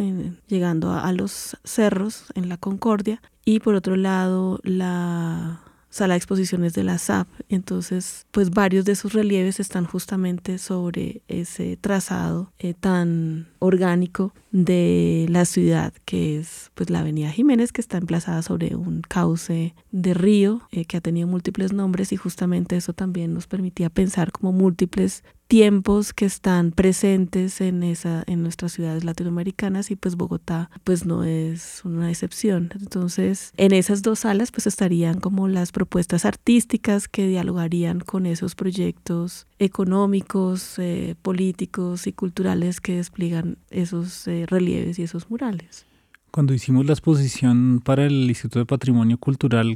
llegando 0.46 0.92
a 0.92 1.12
los 1.12 1.56
cerros 1.64 2.26
en 2.34 2.48
la 2.48 2.56
Concordia, 2.56 3.20
y 3.44 3.60
por 3.60 3.74
otro 3.74 3.96
lado 3.96 4.58
la 4.62 5.60
sala 5.94 6.14
de 6.14 6.18
exposiciones 6.18 6.74
de 6.74 6.82
la 6.82 6.98
SAP. 6.98 7.28
Entonces, 7.48 8.26
pues 8.32 8.50
varios 8.50 8.84
de 8.84 8.92
esos 8.92 9.12
relieves 9.12 9.60
están 9.60 9.84
justamente 9.84 10.58
sobre 10.58 11.22
ese 11.28 11.76
trazado 11.76 12.52
eh, 12.58 12.74
tan 12.74 13.46
orgánico 13.60 14.34
de 14.50 15.26
la 15.30 15.44
ciudad, 15.44 15.92
que 16.04 16.38
es 16.38 16.72
pues 16.74 16.90
la 16.90 16.98
Avenida 16.98 17.30
Jiménez, 17.30 17.70
que 17.70 17.80
está 17.80 17.98
emplazada 17.98 18.42
sobre 18.42 18.74
un 18.74 19.02
cauce 19.02 19.74
de 19.92 20.14
río 20.14 20.62
eh, 20.72 20.84
que 20.84 20.96
ha 20.96 21.00
tenido 21.00 21.28
múltiples 21.28 21.72
nombres 21.72 22.12
y 22.12 22.16
justamente 22.16 22.76
eso 22.76 22.92
también 22.92 23.32
nos 23.32 23.46
permitía 23.46 23.88
pensar 23.88 24.32
como 24.32 24.50
múltiples 24.50 25.22
tiempos 25.46 26.12
que 26.12 26.24
están 26.24 26.72
presentes 26.72 27.60
en 27.60 27.82
esa 27.82 28.24
en 28.26 28.42
nuestras 28.42 28.72
ciudades 28.72 29.04
latinoamericanas 29.04 29.90
y 29.90 29.96
pues 29.96 30.16
Bogotá 30.16 30.70
pues 30.84 31.06
no 31.06 31.24
es 31.24 31.82
una 31.84 32.10
excepción. 32.10 32.70
Entonces 32.80 33.52
en 33.56 33.72
esas 33.72 34.02
dos 34.02 34.20
salas 34.20 34.50
pues 34.50 34.66
estarían 34.66 35.20
como 35.20 35.48
las 35.48 35.72
propuestas 35.72 36.24
artísticas 36.24 37.08
que 37.08 37.26
dialogarían 37.28 38.00
con 38.00 38.26
esos 38.26 38.54
proyectos 38.54 39.46
económicos 39.58 40.78
eh, 40.78 41.14
políticos 41.20 42.06
y 42.06 42.12
culturales 42.12 42.80
que 42.80 42.96
despliegan 42.96 43.58
esos 43.70 44.26
eh, 44.26 44.46
relieves 44.46 44.98
y 44.98 45.02
esos 45.02 45.30
murales. 45.30 45.86
Cuando 46.30 46.52
hicimos 46.52 46.86
la 46.86 46.92
exposición 46.92 47.80
para 47.84 48.06
el 48.06 48.28
Instituto 48.28 48.58
de 48.58 48.66
Patrimonio 48.66 49.18
Cultural 49.18 49.74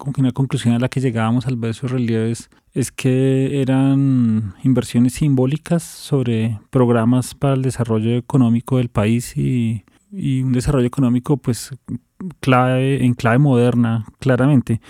como 0.00 0.14
que 0.14 0.22
una 0.22 0.32
conclusión 0.32 0.74
a 0.74 0.78
la 0.78 0.88
que 0.88 1.00
llegábamos 1.00 1.46
al 1.46 1.56
ver 1.56 1.70
esos 1.70 1.90
relieves 1.90 2.48
es 2.72 2.92
que 2.92 3.60
eran 3.60 4.54
inversiones 4.62 5.14
simbólicas 5.14 5.82
sobre 5.82 6.60
programas 6.70 7.34
para 7.34 7.54
el 7.54 7.62
desarrollo 7.62 8.16
económico 8.16 8.76
del 8.78 8.88
país 8.88 9.36
y, 9.36 9.84
un 10.12 10.52
desarrollo 10.52 10.86
económico 10.86 11.36
pues 11.36 11.70
clave, 12.40 13.04
en 13.04 13.14
clave 13.14 13.38
moderna, 13.38 14.06
claramente, 14.18 14.80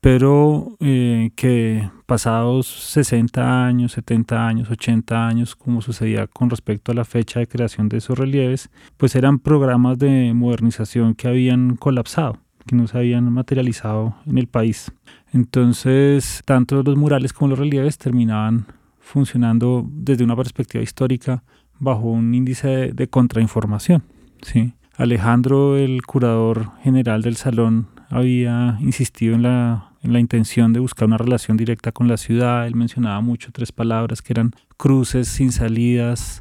pero 0.00 0.76
eh, 0.80 1.30
que 1.34 1.90
pasados 2.04 2.66
60 2.66 3.66
años, 3.66 3.92
70 3.92 4.46
años, 4.46 4.70
80 4.70 5.26
años, 5.26 5.56
como 5.56 5.80
sucedía 5.80 6.26
con 6.26 6.50
respecto 6.50 6.92
a 6.92 6.94
la 6.94 7.04
fecha 7.04 7.40
de 7.40 7.48
creación 7.48 7.88
de 7.88 7.98
esos 7.98 8.18
relieves, 8.18 8.70
pues 8.98 9.14
eran 9.16 9.38
programas 9.38 9.98
de 9.98 10.32
modernización 10.34 11.14
que 11.14 11.28
habían 11.28 11.76
colapsado 11.76 12.38
que 12.66 12.76
no 12.76 12.86
se 12.86 12.98
habían 12.98 13.32
materializado 13.32 14.16
en 14.26 14.38
el 14.38 14.46
país. 14.46 14.92
Entonces, 15.32 16.42
tanto 16.44 16.82
los 16.82 16.96
murales 16.96 17.32
como 17.32 17.50
los 17.50 17.58
relieves 17.58 17.98
terminaban 17.98 18.66
funcionando 19.00 19.86
desde 19.88 20.24
una 20.24 20.36
perspectiva 20.36 20.82
histórica 20.82 21.42
bajo 21.78 22.10
un 22.10 22.34
índice 22.34 22.92
de, 22.92 23.08
contrainformación. 23.08 24.02
¿sí? 24.42 24.72
Alejandro, 24.96 25.76
el 25.76 26.02
curador 26.02 26.72
general 26.82 27.22
del 27.22 27.36
salón, 27.36 27.88
había 28.08 28.78
insistido 28.80 29.34
en 29.34 29.42
la, 29.42 29.90
en 30.02 30.12
la 30.12 30.20
intención 30.20 30.72
de 30.72 30.80
buscar 30.80 31.06
una 31.08 31.18
relación 31.18 31.56
directa 31.56 31.92
con 31.92 32.08
la 32.08 32.16
ciudad. 32.16 32.66
Él 32.66 32.74
mencionaba 32.74 33.20
mucho 33.20 33.50
tres 33.52 33.72
palabras 33.72 34.22
que 34.22 34.32
eran 34.32 34.52
cruces 34.76 35.28
sin 35.28 35.52
salidas, 35.52 36.40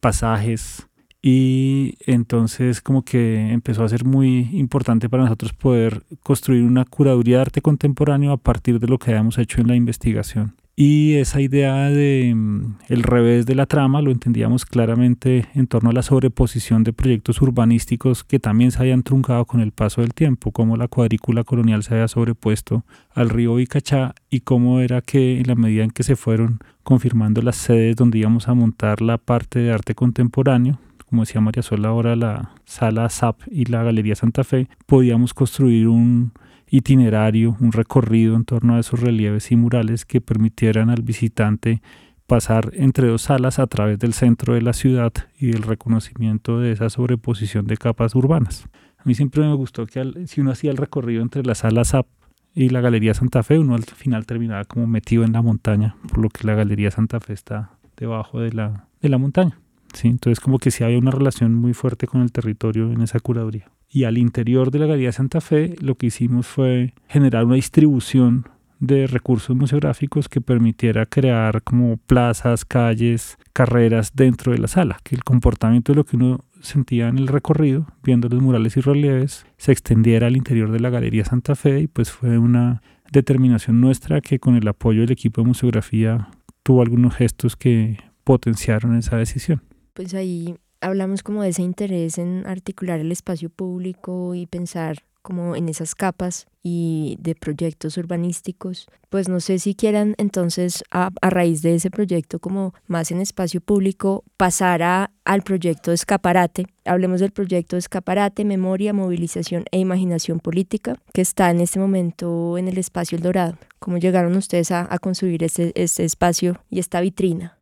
pasajes 0.00 0.86
y 1.22 1.96
entonces 2.06 2.80
como 2.80 3.04
que 3.04 3.50
empezó 3.50 3.84
a 3.84 3.88
ser 3.88 4.04
muy 4.04 4.48
importante 4.52 5.08
para 5.08 5.24
nosotros 5.24 5.52
poder 5.52 6.02
construir 6.22 6.64
una 6.64 6.84
curaduría 6.84 7.36
de 7.36 7.42
arte 7.42 7.62
contemporáneo 7.62 8.32
a 8.32 8.38
partir 8.38 8.80
de 8.80 8.86
lo 8.86 8.98
que 8.98 9.10
habíamos 9.10 9.38
hecho 9.38 9.60
en 9.60 9.68
la 9.68 9.76
investigación. 9.76 10.54
Y 10.82 11.16
esa 11.16 11.42
idea 11.42 11.90
de 11.90 12.32
mm, 12.34 12.76
el 12.88 13.02
revés 13.02 13.44
de 13.44 13.54
la 13.54 13.66
trama 13.66 14.00
lo 14.00 14.10
entendíamos 14.10 14.64
claramente 14.64 15.46
en 15.54 15.66
torno 15.66 15.90
a 15.90 15.92
la 15.92 16.00
sobreposición 16.00 16.84
de 16.84 16.94
proyectos 16.94 17.42
urbanísticos 17.42 18.24
que 18.24 18.38
también 18.38 18.70
se 18.70 18.78
habían 18.78 19.02
truncado 19.02 19.44
con 19.44 19.60
el 19.60 19.72
paso 19.72 20.00
del 20.00 20.14
tiempo, 20.14 20.52
como 20.52 20.78
la 20.78 20.88
cuadrícula 20.88 21.44
colonial 21.44 21.82
se 21.82 21.92
había 21.92 22.08
sobrepuesto 22.08 22.86
al 23.12 23.28
río 23.28 23.56
Vicachá 23.56 24.14
y 24.30 24.40
cómo 24.40 24.80
era 24.80 25.02
que 25.02 25.38
en 25.38 25.48
la 25.48 25.54
medida 25.54 25.84
en 25.84 25.90
que 25.90 26.02
se 26.02 26.16
fueron 26.16 26.60
confirmando 26.82 27.42
las 27.42 27.56
sedes 27.56 27.94
donde 27.94 28.18
íbamos 28.18 28.48
a 28.48 28.54
montar 28.54 29.02
la 29.02 29.18
parte 29.18 29.58
de 29.58 29.72
arte 29.72 29.94
contemporáneo, 29.94 30.78
como 31.10 31.22
decía 31.22 31.40
María 31.40 31.62
Sola 31.62 31.88
ahora, 31.88 32.14
la 32.14 32.52
sala 32.64 33.08
SAP 33.10 33.40
y 33.50 33.64
la 33.64 33.82
Galería 33.82 34.14
Santa 34.14 34.44
Fe, 34.44 34.68
podíamos 34.86 35.34
construir 35.34 35.88
un 35.88 36.32
itinerario, 36.70 37.56
un 37.60 37.72
recorrido 37.72 38.36
en 38.36 38.44
torno 38.44 38.76
a 38.76 38.80
esos 38.80 39.00
relieves 39.00 39.50
y 39.50 39.56
murales 39.56 40.06
que 40.06 40.20
permitieran 40.20 40.88
al 40.88 41.02
visitante 41.02 41.82
pasar 42.28 42.70
entre 42.74 43.08
dos 43.08 43.22
salas 43.22 43.58
a 43.58 43.66
través 43.66 43.98
del 43.98 44.12
centro 44.12 44.54
de 44.54 44.62
la 44.62 44.72
ciudad 44.72 45.12
y 45.40 45.48
del 45.48 45.62
reconocimiento 45.62 46.60
de 46.60 46.70
esa 46.70 46.88
sobreposición 46.88 47.66
de 47.66 47.76
capas 47.76 48.14
urbanas. 48.14 48.68
A 48.98 49.02
mí 49.04 49.16
siempre 49.16 49.42
me 49.42 49.54
gustó 49.54 49.86
que 49.86 50.28
si 50.28 50.40
uno 50.40 50.52
hacía 50.52 50.70
el 50.70 50.76
recorrido 50.76 51.22
entre 51.22 51.42
la 51.42 51.56
sala 51.56 51.84
SAP 51.84 52.06
y 52.54 52.68
la 52.68 52.80
Galería 52.80 53.14
Santa 53.14 53.42
Fe, 53.42 53.58
uno 53.58 53.74
al 53.74 53.82
final 53.82 54.26
terminaba 54.26 54.64
como 54.64 54.86
metido 54.86 55.24
en 55.24 55.32
la 55.32 55.42
montaña, 55.42 55.96
por 56.08 56.18
lo 56.18 56.28
que 56.28 56.46
la 56.46 56.54
Galería 56.54 56.92
Santa 56.92 57.18
Fe 57.18 57.32
está 57.32 57.72
debajo 57.96 58.38
de 58.38 58.52
la, 58.52 58.86
de 59.02 59.08
la 59.08 59.18
montaña. 59.18 59.58
¿Sí? 59.94 60.08
Entonces 60.08 60.40
como 60.40 60.58
que 60.58 60.70
sí 60.70 60.84
había 60.84 60.98
una 60.98 61.10
relación 61.10 61.54
muy 61.54 61.74
fuerte 61.74 62.06
con 62.06 62.22
el 62.22 62.32
territorio 62.32 62.90
en 62.92 63.02
esa 63.02 63.20
curaduría. 63.20 63.70
Y 63.88 64.04
al 64.04 64.18
interior 64.18 64.70
de 64.70 64.78
la 64.78 64.86
Galería 64.86 65.12
Santa 65.12 65.40
Fe 65.40 65.74
lo 65.80 65.96
que 65.96 66.06
hicimos 66.06 66.46
fue 66.46 66.94
generar 67.08 67.44
una 67.44 67.56
distribución 67.56 68.44
de 68.80 69.06
recursos 69.06 69.54
museográficos 69.54 70.28
que 70.28 70.40
permitiera 70.40 71.04
crear 71.06 71.62
como 71.62 71.98
plazas, 71.98 72.64
calles, 72.64 73.36
carreras 73.52 74.12
dentro 74.14 74.52
de 74.52 74.58
la 74.58 74.68
sala, 74.68 74.98
que 75.04 75.14
el 75.14 75.22
comportamiento 75.22 75.92
de 75.92 75.96
lo 75.96 76.04
que 76.04 76.16
uno 76.16 76.44
sentía 76.60 77.08
en 77.08 77.18
el 77.18 77.28
recorrido, 77.28 77.86
viendo 78.02 78.28
los 78.28 78.42
murales 78.42 78.76
y 78.76 78.80
relieves, 78.80 79.46
se 79.58 79.72
extendiera 79.72 80.26
al 80.26 80.36
interior 80.36 80.72
de 80.72 80.80
la 80.80 80.90
Galería 80.90 81.24
Santa 81.24 81.54
Fe 81.54 81.80
y 81.80 81.86
pues 81.86 82.10
fue 82.10 82.38
una 82.38 82.82
determinación 83.12 83.80
nuestra 83.80 84.20
que 84.20 84.38
con 84.38 84.56
el 84.56 84.66
apoyo 84.66 85.02
del 85.02 85.12
equipo 85.12 85.42
de 85.42 85.48
museografía 85.48 86.28
tuvo 86.62 86.82
algunos 86.82 87.14
gestos 87.14 87.56
que 87.56 87.98
potenciaron 88.24 88.96
esa 88.96 89.16
decisión 89.16 89.62
pues 90.00 90.14
ahí 90.14 90.56
hablamos 90.80 91.22
como 91.22 91.42
de 91.42 91.50
ese 91.50 91.60
interés 91.60 92.16
en 92.16 92.46
articular 92.46 93.00
el 93.00 93.12
espacio 93.12 93.50
público 93.50 94.34
y 94.34 94.46
pensar 94.46 95.04
como 95.20 95.56
en 95.56 95.68
esas 95.68 95.94
capas 95.94 96.46
y 96.62 97.18
de 97.20 97.34
proyectos 97.34 97.98
urbanísticos. 97.98 98.86
Pues 99.10 99.28
no 99.28 99.40
sé 99.40 99.58
si 99.58 99.74
quieran 99.74 100.14
entonces 100.16 100.82
a, 100.90 101.10
raíz 101.20 101.60
de 101.60 101.74
ese 101.74 101.90
proyecto 101.90 102.38
como 102.38 102.72
más 102.86 103.10
en 103.10 103.20
espacio 103.20 103.60
público 103.60 104.24
pasar 104.38 104.82
a, 104.82 105.10
al 105.26 105.42
proyecto 105.42 105.92
escaparate. 105.92 106.64
Hablemos 106.86 107.20
del 107.20 107.32
proyecto 107.32 107.76
escaparate, 107.76 108.46
memoria, 108.46 108.94
movilización 108.94 109.64
e 109.70 109.80
imaginación 109.80 110.40
política 110.40 110.96
que 111.12 111.20
está 111.20 111.50
en 111.50 111.60
este 111.60 111.78
momento 111.78 112.56
en 112.56 112.68
el 112.68 112.78
espacio 112.78 113.16
El 113.16 113.22
Dorado. 113.22 113.58
¿Cómo 113.78 113.98
llegaron 113.98 114.34
ustedes 114.34 114.70
a, 114.70 114.98
construir 114.98 115.44
ese, 115.44 115.72
ese 115.74 116.06
espacio 116.06 116.58
y 116.70 116.78
esta 116.78 117.02
vitrina? 117.02 117.59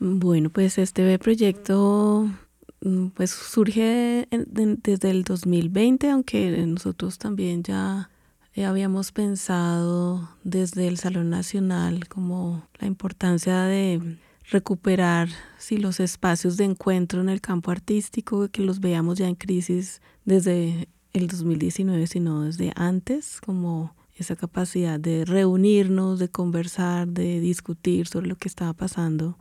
Bueno, 0.00 0.50
pues 0.50 0.78
este 0.78 1.18
proyecto 1.18 2.30
mm, 2.82 3.08
pues 3.08 3.32
surge 3.32 4.28
desde 4.30 5.10
el 5.10 5.24
2020, 5.24 6.10
aunque 6.10 6.64
nosotros 6.66 7.18
también 7.18 7.64
ya 7.64 8.08
eh, 8.54 8.64
habíamos 8.64 9.10
pensado 9.10 10.28
desde 10.44 10.86
el 10.86 10.98
Salón 10.98 11.30
Nacional 11.30 12.06
como 12.08 12.62
la 12.78 12.86
importancia 12.86 13.62
de 13.64 14.18
recuperar 14.48 15.28
si 15.58 15.78
los 15.78 15.98
espacios 15.98 16.56
de 16.56 16.64
encuentro 16.64 17.20
en 17.20 17.28
el 17.28 17.40
campo 17.40 17.72
artístico, 17.72 18.48
que 18.48 18.62
los 18.62 18.78
veamos 18.78 19.18
ya 19.18 19.26
en 19.26 19.34
crisis 19.34 20.00
desde 20.24 20.88
el 21.12 21.26
2019, 21.26 22.06
sino 22.06 22.42
desde 22.42 22.72
antes, 22.76 23.40
como 23.44 23.96
esa 24.14 24.36
capacidad 24.36 25.00
de 25.00 25.24
reunirnos, 25.24 26.20
de 26.20 26.28
conversar, 26.28 27.08
de 27.08 27.40
discutir 27.40 28.06
sobre 28.06 28.28
lo 28.28 28.36
que 28.36 28.48
estaba 28.48 28.72
pasando 28.74 29.36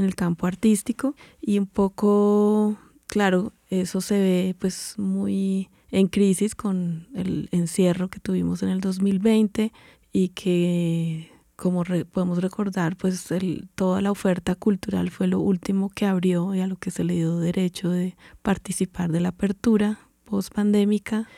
en 0.00 0.06
el 0.06 0.14
campo 0.14 0.46
artístico 0.46 1.14
y 1.40 1.58
un 1.58 1.66
poco, 1.66 2.76
claro, 3.06 3.52
eso 3.68 4.00
se 4.00 4.18
ve 4.18 4.56
pues 4.58 4.94
muy 4.98 5.68
en 5.90 6.08
crisis 6.08 6.54
con 6.54 7.08
el 7.14 7.48
encierro 7.52 8.08
que 8.08 8.20
tuvimos 8.20 8.62
en 8.62 8.70
el 8.70 8.80
2020 8.80 9.72
y 10.12 10.28
que 10.30 11.30
como 11.56 11.84
podemos 11.84 12.40
recordar, 12.40 12.96
pues 12.96 13.30
el, 13.30 13.68
toda 13.74 14.00
la 14.00 14.10
oferta 14.10 14.54
cultural 14.54 15.10
fue 15.10 15.26
lo 15.26 15.40
último 15.40 15.90
que 15.90 16.06
abrió 16.06 16.54
y 16.54 16.60
a 16.60 16.66
lo 16.66 16.76
que 16.76 16.90
se 16.90 17.04
le 17.04 17.14
dio 17.14 17.38
derecho 17.38 17.90
de 17.90 18.16
participar 18.40 19.12
de 19.12 19.20
la 19.20 19.28
apertura 19.28 19.98
post 20.24 20.54
pandémica. 20.54 21.28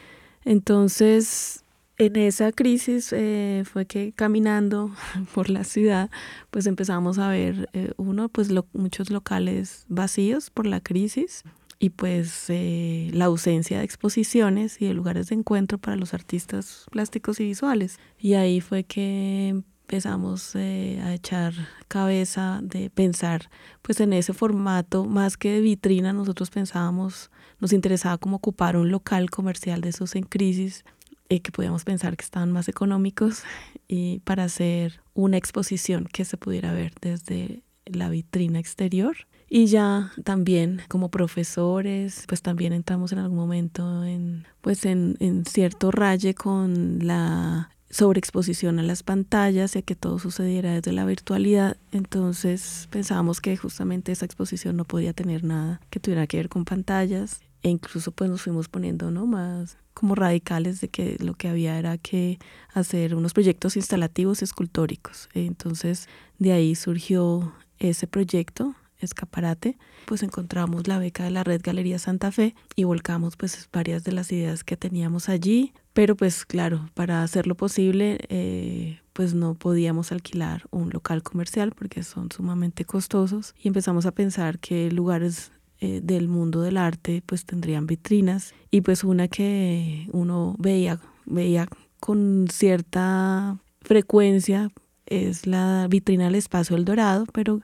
Entonces, 0.44 1.64
en 1.98 2.16
esa 2.16 2.52
crisis 2.52 3.12
eh, 3.12 3.64
fue 3.64 3.86
que 3.86 4.12
caminando 4.12 4.90
por 5.34 5.50
la 5.50 5.64
ciudad, 5.64 6.10
pues 6.50 6.66
empezamos 6.66 7.18
a 7.18 7.28
ver, 7.28 7.68
eh, 7.72 7.92
uno, 7.96 8.28
pues 8.28 8.50
muchos 8.72 9.10
locales 9.10 9.84
vacíos 9.88 10.50
por 10.50 10.66
la 10.66 10.80
crisis 10.80 11.44
y 11.82 11.90
pues 11.90 12.44
eh, 12.48 13.10
la 13.12 13.24
ausencia 13.24 13.78
de 13.78 13.84
exposiciones 13.84 14.80
y 14.80 14.86
de 14.86 14.94
lugares 14.94 15.30
de 15.30 15.34
encuentro 15.34 15.78
para 15.78 15.96
los 15.96 16.14
artistas 16.14 16.86
plásticos 16.92 17.40
y 17.40 17.44
visuales. 17.44 17.98
Y 18.20 18.34
ahí 18.34 18.60
fue 18.60 18.84
que 18.84 19.48
empezamos 19.48 20.54
eh, 20.54 21.00
a 21.04 21.12
echar 21.12 21.52
cabeza 21.88 22.60
de 22.62 22.88
pensar 22.88 23.50
pues 23.82 23.98
en 23.98 24.12
ese 24.12 24.32
formato 24.32 25.04
más 25.04 25.36
que 25.36 25.54
de 25.54 25.60
vitrina 25.60 26.12
nosotros 26.12 26.50
pensábamos 26.50 27.30
nos 27.58 27.72
interesaba 27.72 28.16
como 28.16 28.36
ocupar 28.36 28.76
un 28.76 28.90
local 28.90 29.28
comercial 29.28 29.80
de 29.80 29.88
esos 29.88 30.14
en 30.14 30.22
crisis 30.22 30.84
eh, 31.32 31.40
que 31.40 31.50
podíamos 31.50 31.84
pensar 31.84 32.14
que 32.14 32.24
estaban 32.24 32.52
más 32.52 32.68
económicos 32.68 33.44
y 33.88 34.20
para 34.20 34.44
hacer 34.44 35.00
una 35.14 35.38
exposición 35.38 36.06
que 36.12 36.26
se 36.26 36.36
pudiera 36.36 36.74
ver 36.74 36.92
desde 37.00 37.62
la 37.86 38.10
vitrina 38.10 38.58
exterior 38.58 39.16
y 39.48 39.64
ya 39.64 40.12
también 40.24 40.82
como 40.88 41.10
profesores, 41.10 42.24
pues 42.28 42.42
también 42.42 42.74
entramos 42.74 43.12
en 43.12 43.18
algún 43.18 43.38
momento 43.38 44.04
en, 44.04 44.46
pues 44.60 44.84
en, 44.84 45.16
en 45.20 45.46
cierto 45.46 45.90
raye 45.90 46.34
con 46.34 46.98
la 47.00 47.70
sobreexposición 47.88 48.78
a 48.78 48.82
las 48.82 49.02
pantallas 49.02 49.74
y 49.74 49.78
a 49.78 49.82
que 49.82 49.94
todo 49.94 50.18
sucediera 50.18 50.74
desde 50.74 50.92
la 50.92 51.06
virtualidad. 51.06 51.78
Entonces 51.92 52.88
pensábamos 52.90 53.40
que 53.40 53.56
justamente 53.56 54.12
esa 54.12 54.26
exposición 54.26 54.76
no 54.76 54.84
podía 54.84 55.14
tener 55.14 55.44
nada 55.44 55.80
que 55.88 55.98
tuviera 55.98 56.26
que 56.26 56.36
ver 56.36 56.50
con 56.50 56.66
pantallas 56.66 57.40
e 57.62 57.68
incluso 57.68 58.12
pues 58.12 58.30
nos 58.30 58.42
fuimos 58.42 58.68
poniendo 58.68 59.10
¿no? 59.10 59.26
más 59.26 59.78
como 59.94 60.14
radicales 60.14 60.80
de 60.80 60.88
que 60.88 61.16
lo 61.20 61.34
que 61.34 61.48
había 61.48 61.78
era 61.78 61.98
que 61.98 62.38
hacer 62.72 63.14
unos 63.14 63.34
proyectos 63.34 63.76
instalativos 63.76 64.42
escultóricos. 64.42 65.28
Entonces 65.34 66.08
de 66.38 66.52
ahí 66.52 66.74
surgió 66.74 67.52
ese 67.78 68.06
proyecto 68.06 68.74
escaparate, 69.04 69.76
pues 70.06 70.22
encontramos 70.22 70.86
la 70.86 70.98
beca 70.98 71.24
de 71.24 71.30
la 71.30 71.44
red 71.44 71.60
Galería 71.62 71.98
Santa 71.98 72.30
Fe 72.30 72.54
y 72.76 72.84
volcamos 72.84 73.36
pues 73.36 73.68
varias 73.72 74.04
de 74.04 74.12
las 74.12 74.30
ideas 74.32 74.64
que 74.64 74.76
teníamos 74.76 75.28
allí, 75.28 75.72
pero 75.92 76.16
pues 76.16 76.44
claro, 76.46 76.88
para 76.94 77.22
hacerlo 77.22 77.56
posible 77.56 78.18
eh, 78.28 79.00
pues 79.12 79.34
no 79.34 79.54
podíamos 79.54 80.12
alquilar 80.12 80.64
un 80.70 80.90
local 80.90 81.22
comercial 81.22 81.72
porque 81.72 82.02
son 82.02 82.30
sumamente 82.30 82.84
costosos 82.84 83.54
y 83.60 83.68
empezamos 83.68 84.06
a 84.06 84.12
pensar 84.12 84.58
que 84.58 84.90
lugares 84.90 85.52
eh, 85.84 86.00
del 86.00 86.28
mundo 86.28 86.60
del 86.60 86.76
arte 86.76 87.24
pues 87.26 87.44
tendrían 87.44 87.88
vitrinas 87.88 88.54
y 88.70 88.82
pues 88.82 89.02
una 89.02 89.26
que 89.26 90.06
uno 90.12 90.54
veía, 90.56 91.00
veía 91.26 91.66
con 91.98 92.46
cierta 92.48 93.58
frecuencia 93.80 94.70
es 95.06 95.48
la 95.48 95.88
vitrina 95.90 96.26
del 96.26 96.36
espacio 96.36 96.76
El 96.76 96.84
Dorado, 96.84 97.26
pero 97.32 97.62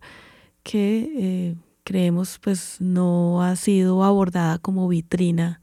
que 0.64 1.12
eh, 1.16 1.54
creemos 1.85 2.40
pues 2.40 2.81
no 2.81 3.40
ha 3.40 3.54
sido 3.54 4.02
abordada 4.02 4.59
como 4.59 4.88
vitrina 4.88 5.61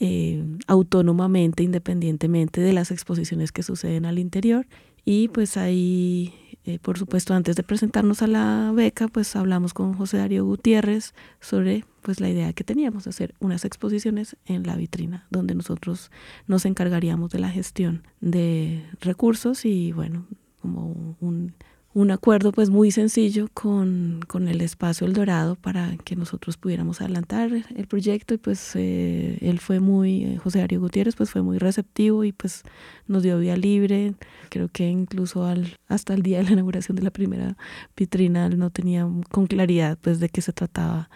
eh, 0.00 0.42
autónomamente, 0.66 1.62
independientemente 1.62 2.62
de 2.62 2.72
las 2.72 2.90
exposiciones 2.90 3.52
que 3.52 3.62
suceden 3.62 4.06
al 4.06 4.18
interior. 4.18 4.66
Y 5.04 5.28
pues 5.28 5.58
ahí, 5.58 6.32
eh, 6.68 6.78
por 6.78 6.98
supuesto, 6.98 7.32
antes 7.32 7.56
de 7.56 7.62
presentarnos 7.62 8.20
a 8.20 8.26
la 8.26 8.72
beca, 8.74 9.08
pues 9.08 9.34
hablamos 9.36 9.72
con 9.72 9.94
José 9.94 10.18
Darío 10.18 10.44
Gutiérrez 10.44 11.14
sobre 11.40 11.86
pues 12.02 12.20
la 12.20 12.28
idea 12.28 12.52
que 12.52 12.62
teníamos 12.62 13.04
de 13.04 13.10
hacer 13.10 13.34
unas 13.40 13.64
exposiciones 13.64 14.36
en 14.44 14.66
la 14.66 14.76
vitrina, 14.76 15.26
donde 15.30 15.54
nosotros 15.54 16.10
nos 16.46 16.66
encargaríamos 16.66 17.30
de 17.30 17.38
la 17.38 17.48
gestión 17.48 18.02
de 18.20 18.84
recursos 19.00 19.64
y 19.64 19.92
bueno, 19.92 20.26
como 20.60 21.16
un 21.20 21.54
un 21.98 22.12
acuerdo 22.12 22.52
pues 22.52 22.70
muy 22.70 22.92
sencillo 22.92 23.48
con, 23.52 24.20
el 24.46 24.60
espacio 24.60 25.04
El 25.04 25.14
Dorado 25.14 25.56
para 25.56 25.96
que 26.04 26.14
nosotros 26.14 26.56
pudiéramos 26.56 27.00
adelantar 27.00 27.50
el 27.52 27.86
proyecto 27.88 28.34
y 28.34 28.38
pues 28.38 28.76
eh, 28.76 29.36
él 29.40 29.58
fue 29.58 29.80
muy, 29.80 30.22
eh, 30.22 30.38
José 30.38 30.62
Ario 30.62 30.78
Gutiérrez 30.78 31.16
pues 31.16 31.30
fue 31.30 31.42
muy 31.42 31.58
receptivo 31.58 32.22
y 32.22 32.30
pues 32.30 32.62
nos 33.08 33.24
dio 33.24 33.40
vía 33.40 33.56
libre, 33.56 34.14
creo 34.48 34.68
que 34.68 34.88
incluso 34.88 35.44
al, 35.44 35.76
hasta 35.88 36.14
el 36.14 36.22
día 36.22 36.38
de 36.38 36.44
la 36.44 36.52
inauguración 36.52 36.94
de 36.94 37.02
la 37.02 37.10
primera 37.10 37.56
vitrina 37.96 38.48
no 38.48 38.70
tenía 38.70 39.04
con 39.32 39.48
claridad 39.48 39.98
pues 40.00 40.20
de 40.20 40.28
qué 40.28 40.40
se 40.40 40.52
trataba 40.52 41.10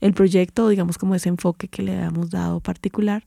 el 0.00 0.14
proyecto, 0.14 0.68
digamos 0.68 0.98
como 0.98 1.16
ese 1.16 1.30
enfoque 1.30 1.66
que 1.66 1.82
le 1.82 1.96
habíamos 1.96 2.30
dado 2.30 2.60
particular 2.60 3.24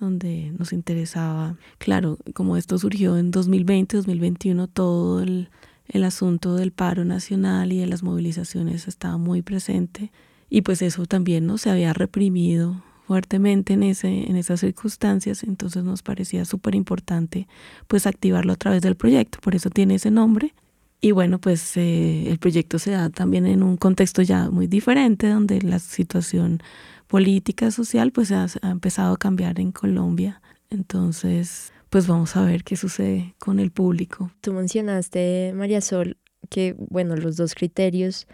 donde 0.00 0.52
nos 0.58 0.72
interesaba, 0.72 1.56
claro, 1.78 2.18
como 2.34 2.56
esto 2.56 2.76
surgió 2.78 3.18
en 3.18 3.30
2020, 3.30 3.98
2021, 3.98 4.66
todo 4.66 5.22
el 5.22 5.50
el 5.90 6.04
asunto 6.04 6.56
del 6.56 6.72
paro 6.72 7.04
nacional 7.04 7.72
y 7.72 7.78
de 7.78 7.86
las 7.86 8.02
movilizaciones 8.02 8.88
estaba 8.88 9.18
muy 9.18 9.42
presente 9.42 10.10
y 10.48 10.62
pues 10.62 10.82
eso 10.82 11.06
también 11.06 11.46
no 11.46 11.58
se 11.58 11.70
había 11.70 11.92
reprimido 11.92 12.82
fuertemente 13.06 13.72
en, 13.72 13.82
ese, 13.82 14.30
en 14.30 14.36
esas 14.36 14.60
circunstancias, 14.60 15.42
entonces 15.42 15.82
nos 15.82 16.02
parecía 16.02 16.44
súper 16.44 16.76
importante 16.76 17.48
pues 17.88 18.06
activarlo 18.06 18.52
a 18.52 18.56
través 18.56 18.82
del 18.82 18.94
proyecto, 18.94 19.40
por 19.40 19.54
eso 19.54 19.68
tiene 19.68 19.96
ese 19.96 20.10
nombre. 20.10 20.54
Y 21.02 21.12
bueno, 21.12 21.38
pues 21.38 21.76
eh, 21.76 22.30
el 22.30 22.38
proyecto 22.38 22.78
se 22.78 22.90
da 22.90 23.08
también 23.08 23.46
en 23.46 23.62
un 23.62 23.78
contexto 23.78 24.20
ya 24.22 24.50
muy 24.50 24.66
diferente, 24.66 25.28
donde 25.28 25.62
la 25.62 25.78
situación 25.78 26.62
política, 27.06 27.70
social, 27.70 28.12
pues 28.12 28.30
ha, 28.32 28.46
ha 28.62 28.70
empezado 28.70 29.14
a 29.14 29.16
cambiar 29.16 29.58
en 29.60 29.72
Colombia. 29.72 30.42
Entonces, 30.68 31.72
pues 31.90 32.06
vamos 32.06 32.36
a 32.36 32.44
ver 32.44 32.64
qué 32.64 32.76
sucede 32.76 33.34
con 33.38 33.58
el 33.58 33.72
público. 33.72 34.30
Tú 34.40 34.52
mencionaste, 34.52 35.52
María 35.54 35.80
Sol, 35.80 36.16
que 36.48 36.74
bueno, 36.78 37.16
los 37.16 37.36
dos 37.36 37.54
criterios 37.54 38.26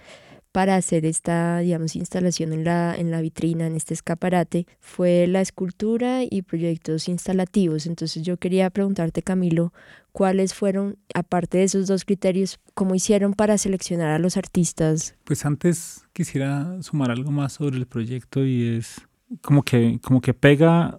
para 0.52 0.76
hacer 0.76 1.04
esta, 1.04 1.58
digamos, 1.58 1.96
instalación 1.96 2.54
en 2.54 2.64
la, 2.64 2.94
en 2.96 3.10
la 3.10 3.20
vitrina, 3.20 3.66
en 3.66 3.76
este 3.76 3.92
escaparate, 3.92 4.66
fue 4.80 5.26
la 5.26 5.42
escultura 5.42 6.20
y 6.22 6.40
proyectos 6.40 7.08
instalativos. 7.08 7.84
Entonces 7.84 8.22
yo 8.22 8.38
quería 8.38 8.70
preguntarte, 8.70 9.20
Camilo, 9.20 9.74
cuáles 10.12 10.54
fueron, 10.54 10.96
aparte 11.14 11.58
de 11.58 11.64
esos 11.64 11.88
dos 11.88 12.06
criterios, 12.06 12.58
cómo 12.72 12.94
hicieron 12.94 13.34
para 13.34 13.58
seleccionar 13.58 14.12
a 14.12 14.18
los 14.18 14.38
artistas. 14.38 15.14
Pues 15.24 15.44
antes 15.44 16.06
quisiera 16.14 16.80
sumar 16.80 17.10
algo 17.10 17.30
más 17.30 17.52
sobre 17.52 17.76
el 17.76 17.86
proyecto 17.86 18.42
y 18.42 18.76
es 18.78 19.02
como 19.42 19.62
que, 19.62 19.98
como 20.02 20.22
que 20.22 20.32
pega 20.32 20.98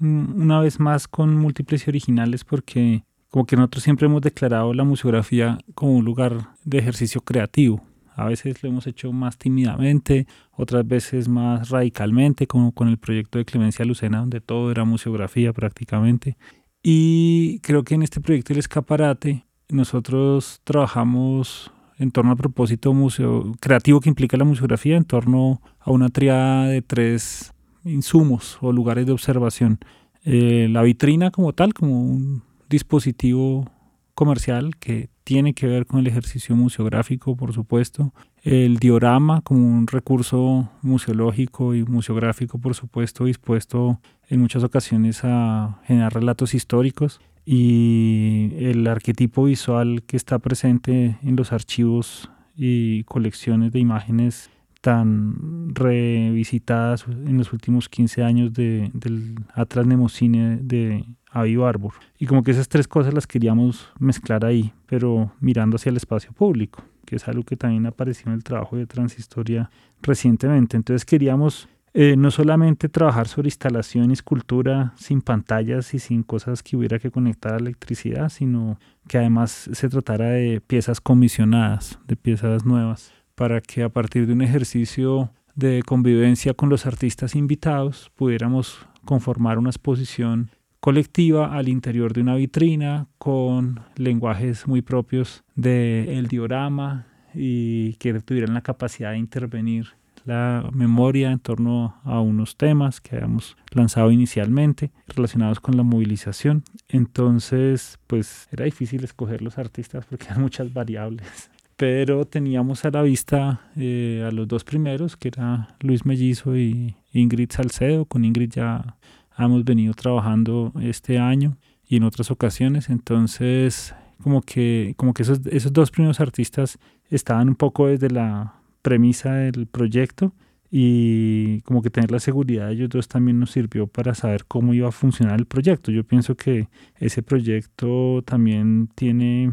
una 0.00 0.60
vez 0.60 0.80
más 0.80 1.08
con 1.08 1.36
múltiples 1.36 1.86
y 1.86 1.90
originales 1.90 2.44
porque 2.44 3.04
como 3.30 3.46
que 3.46 3.56
nosotros 3.56 3.84
siempre 3.84 4.06
hemos 4.06 4.22
declarado 4.22 4.72
la 4.72 4.84
museografía 4.84 5.58
como 5.74 5.96
un 5.96 6.04
lugar 6.04 6.50
de 6.64 6.78
ejercicio 6.78 7.20
creativo. 7.20 7.82
A 8.14 8.24
veces 8.24 8.62
lo 8.62 8.68
hemos 8.68 8.86
hecho 8.86 9.12
más 9.12 9.38
tímidamente, 9.38 10.26
otras 10.52 10.86
veces 10.86 11.28
más 11.28 11.68
radicalmente, 11.68 12.48
como 12.48 12.72
con 12.72 12.88
el 12.88 12.98
proyecto 12.98 13.38
de 13.38 13.44
Clemencia 13.44 13.84
Lucena, 13.84 14.18
donde 14.18 14.40
todo 14.40 14.72
era 14.72 14.84
museografía 14.84 15.52
prácticamente. 15.52 16.36
Y 16.82 17.60
creo 17.60 17.84
que 17.84 17.94
en 17.94 18.02
este 18.02 18.20
proyecto 18.20 18.52
El 18.52 18.58
Escaparate 18.58 19.44
nosotros 19.68 20.60
trabajamos 20.64 21.70
en 21.98 22.10
torno 22.10 22.32
al 22.32 22.36
propósito 22.36 22.92
museo 22.92 23.52
creativo 23.60 24.00
que 24.00 24.08
implica 24.08 24.36
la 24.36 24.44
museografía, 24.44 24.96
en 24.96 25.04
torno 25.04 25.60
a 25.78 25.90
una 25.90 26.08
triada 26.08 26.66
de 26.66 26.82
tres 26.82 27.52
insumos 27.88 28.58
o 28.60 28.72
lugares 28.72 29.06
de 29.06 29.12
observación. 29.12 29.78
Eh, 30.24 30.68
la 30.70 30.82
vitrina 30.82 31.30
como 31.30 31.52
tal, 31.52 31.74
como 31.74 32.02
un 32.02 32.42
dispositivo 32.68 33.70
comercial 34.14 34.76
que 34.76 35.08
tiene 35.24 35.54
que 35.54 35.66
ver 35.66 35.86
con 35.86 36.00
el 36.00 36.06
ejercicio 36.06 36.56
museográfico, 36.56 37.36
por 37.36 37.52
supuesto. 37.52 38.12
El 38.42 38.78
diorama 38.78 39.42
como 39.42 39.60
un 39.60 39.86
recurso 39.86 40.70
museológico 40.82 41.74
y 41.74 41.84
museográfico, 41.84 42.58
por 42.58 42.74
supuesto, 42.74 43.26
dispuesto 43.26 44.00
en 44.28 44.40
muchas 44.40 44.64
ocasiones 44.64 45.20
a 45.22 45.80
generar 45.84 46.14
relatos 46.14 46.54
históricos. 46.54 47.20
Y 47.44 48.52
el 48.58 48.86
arquetipo 48.86 49.44
visual 49.44 50.02
que 50.02 50.16
está 50.16 50.38
presente 50.38 51.18
en 51.22 51.36
los 51.36 51.52
archivos 51.52 52.30
y 52.56 53.04
colecciones 53.04 53.70
de 53.72 53.78
imágenes 53.78 54.50
tan 54.80 55.74
revisitadas 55.74 57.06
en 57.08 57.36
los 57.36 57.52
últimos 57.52 57.88
15 57.88 58.22
años 58.22 58.52
de, 58.52 58.90
del 58.94 59.34
Atlas 59.54 59.86
Nemocine 59.86 60.58
de 60.62 61.04
Avi 61.30 61.56
Barbour. 61.56 61.94
Y 62.18 62.26
como 62.26 62.42
que 62.42 62.52
esas 62.52 62.68
tres 62.68 62.86
cosas 62.88 63.12
las 63.12 63.26
queríamos 63.26 63.92
mezclar 63.98 64.44
ahí, 64.44 64.72
pero 64.86 65.32
mirando 65.40 65.76
hacia 65.76 65.90
el 65.90 65.96
espacio 65.96 66.32
público, 66.32 66.82
que 67.04 67.16
es 67.16 67.28
algo 67.28 67.42
que 67.42 67.56
también 67.56 67.86
apareció 67.86 68.28
en 68.28 68.34
el 68.34 68.44
trabajo 68.44 68.76
de 68.76 68.86
Transhistoria 68.86 69.70
recientemente. 70.00 70.76
Entonces 70.76 71.04
queríamos 71.04 71.68
eh, 71.94 72.16
no 72.16 72.30
solamente 72.30 72.88
trabajar 72.88 73.28
sobre 73.28 73.48
instalación 73.48 74.10
y 74.10 74.12
escultura 74.12 74.92
sin 74.96 75.22
pantallas 75.22 75.92
y 75.94 75.98
sin 75.98 76.22
cosas 76.22 76.62
que 76.62 76.76
hubiera 76.76 76.98
que 76.98 77.10
conectar 77.10 77.54
a 77.54 77.56
electricidad, 77.56 78.28
sino 78.28 78.78
que 79.08 79.18
además 79.18 79.68
se 79.72 79.88
tratara 79.88 80.26
de 80.26 80.60
piezas 80.60 81.00
comisionadas, 81.00 81.98
de 82.06 82.14
piezas 82.16 82.64
nuevas 82.64 83.17
para 83.38 83.60
que 83.60 83.84
a 83.84 83.88
partir 83.88 84.26
de 84.26 84.32
un 84.32 84.42
ejercicio 84.42 85.30
de 85.54 85.84
convivencia 85.86 86.54
con 86.54 86.68
los 86.68 86.86
artistas 86.86 87.36
invitados 87.36 88.10
pudiéramos 88.16 88.84
conformar 89.04 89.58
una 89.58 89.70
exposición 89.70 90.50
colectiva 90.80 91.56
al 91.56 91.68
interior 91.68 92.12
de 92.12 92.22
una 92.22 92.34
vitrina 92.34 93.06
con 93.16 93.80
lenguajes 93.94 94.66
muy 94.66 94.82
propios 94.82 95.44
del 95.54 96.26
diorama 96.26 97.06
y 97.32 97.94
que 97.94 98.12
tuvieran 98.20 98.54
la 98.54 98.62
capacidad 98.62 99.12
de 99.12 99.18
intervenir 99.18 99.94
la 100.24 100.68
memoria 100.72 101.30
en 101.30 101.38
torno 101.38 101.94
a 102.02 102.20
unos 102.20 102.56
temas 102.56 103.00
que 103.00 103.14
habíamos 103.14 103.56
lanzado 103.70 104.10
inicialmente 104.10 104.90
relacionados 105.06 105.60
con 105.60 105.76
la 105.76 105.84
movilización. 105.84 106.64
Entonces, 106.88 108.00
pues 108.08 108.48
era 108.50 108.64
difícil 108.64 109.04
escoger 109.04 109.42
los 109.42 109.58
artistas 109.58 110.06
porque 110.06 110.24
eran 110.26 110.40
muchas 110.40 110.72
variables. 110.72 111.50
Pero 111.78 112.24
teníamos 112.26 112.84
a 112.84 112.90
la 112.90 113.02
vista 113.02 113.60
eh, 113.76 114.24
a 114.26 114.32
los 114.32 114.48
dos 114.48 114.64
primeros, 114.64 115.16
que 115.16 115.28
era 115.28 115.76
Luis 115.78 116.04
Mellizo 116.04 116.56
y 116.56 116.96
Ingrid 117.12 117.52
Salcedo. 117.52 118.04
Con 118.04 118.24
Ingrid 118.24 118.50
ya 118.50 118.96
hemos 119.38 119.64
venido 119.64 119.94
trabajando 119.94 120.72
este 120.80 121.20
año 121.20 121.56
y 121.86 121.98
en 121.98 122.02
otras 122.02 122.32
ocasiones. 122.32 122.88
Entonces, 122.90 123.94
como 124.20 124.42
que, 124.42 124.94
como 124.96 125.14
que 125.14 125.22
esos, 125.22 125.46
esos 125.46 125.72
dos 125.72 125.92
primeros 125.92 126.18
artistas 126.18 126.80
estaban 127.10 127.48
un 127.48 127.54
poco 127.54 127.86
desde 127.86 128.10
la 128.10 128.54
premisa 128.82 129.34
del 129.34 129.68
proyecto 129.68 130.32
y 130.72 131.60
como 131.60 131.80
que 131.80 131.90
tener 131.90 132.10
la 132.10 132.18
seguridad 132.18 132.66
de 132.66 132.72
ellos 132.74 132.88
dos 132.88 133.06
también 133.06 133.38
nos 133.38 133.52
sirvió 133.52 133.86
para 133.86 134.16
saber 134.16 134.46
cómo 134.46 134.74
iba 134.74 134.88
a 134.88 134.92
funcionar 134.92 135.38
el 135.38 135.46
proyecto. 135.46 135.92
Yo 135.92 136.02
pienso 136.02 136.36
que 136.36 136.68
ese 136.96 137.22
proyecto 137.22 138.22
también 138.26 138.88
tiene 138.96 139.52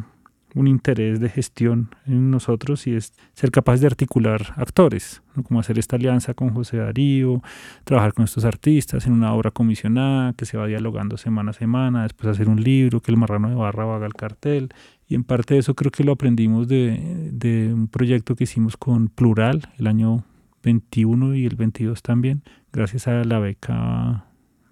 un 0.56 0.68
interés 0.68 1.20
de 1.20 1.30
gestión 1.30 1.90
en 2.08 2.32
nosotros 2.32 2.88
y 2.88 2.96
es 2.96 3.14
ser 3.34 3.52
capaz 3.52 3.80
de 3.82 3.88
articular 3.88 4.54
actores, 4.56 5.22
como 5.44 5.60
hacer 5.60 5.78
esta 5.78 5.98
alianza 5.98 6.34
con 6.34 6.50
José 6.50 6.78
Darío, 6.78 7.44
trabajar 7.84 8.14
con 8.14 8.26
estos 8.26 8.46
artistas 8.46 9.06
en 9.06 9.14
una 9.14 9.34
obra 9.34 9.52
comisionada 9.52 10.34
que 10.34 10.46
se 10.46 10.58
va 10.58 10.66
dialogando 10.66 11.18
semana 11.18 11.52
a 11.52 11.54
semana, 11.54 12.04
después 12.04 12.30
hacer 12.30 12.50
un 12.50 12.64
libro, 12.64 13.02
que 13.02 13.12
el 13.12 13.18
marrano 13.18 13.50
de 13.50 13.56
barra 13.56 13.96
haga 13.96 14.08
el 14.08 14.14
cartel. 14.14 14.70
Y 15.08 15.14
en 15.14 15.24
parte 15.24 15.54
de 15.54 15.60
eso 15.60 15.76
creo 15.76 15.92
que 15.92 16.04
lo 16.04 16.14
aprendimos 16.14 16.68
de 16.68 17.72
un 17.72 17.88
proyecto 17.88 18.36
que 18.36 18.46
hicimos 18.46 18.78
con 18.78 19.10
Plural 19.10 19.70
el 19.78 19.88
año 19.88 20.24
21 20.66 21.36
y 21.36 21.46
el 21.46 21.56
22 21.56 22.02
también, 22.02 22.44
gracias 22.74 23.08
a 23.08 23.24
la 23.24 23.40
beca 23.40 24.26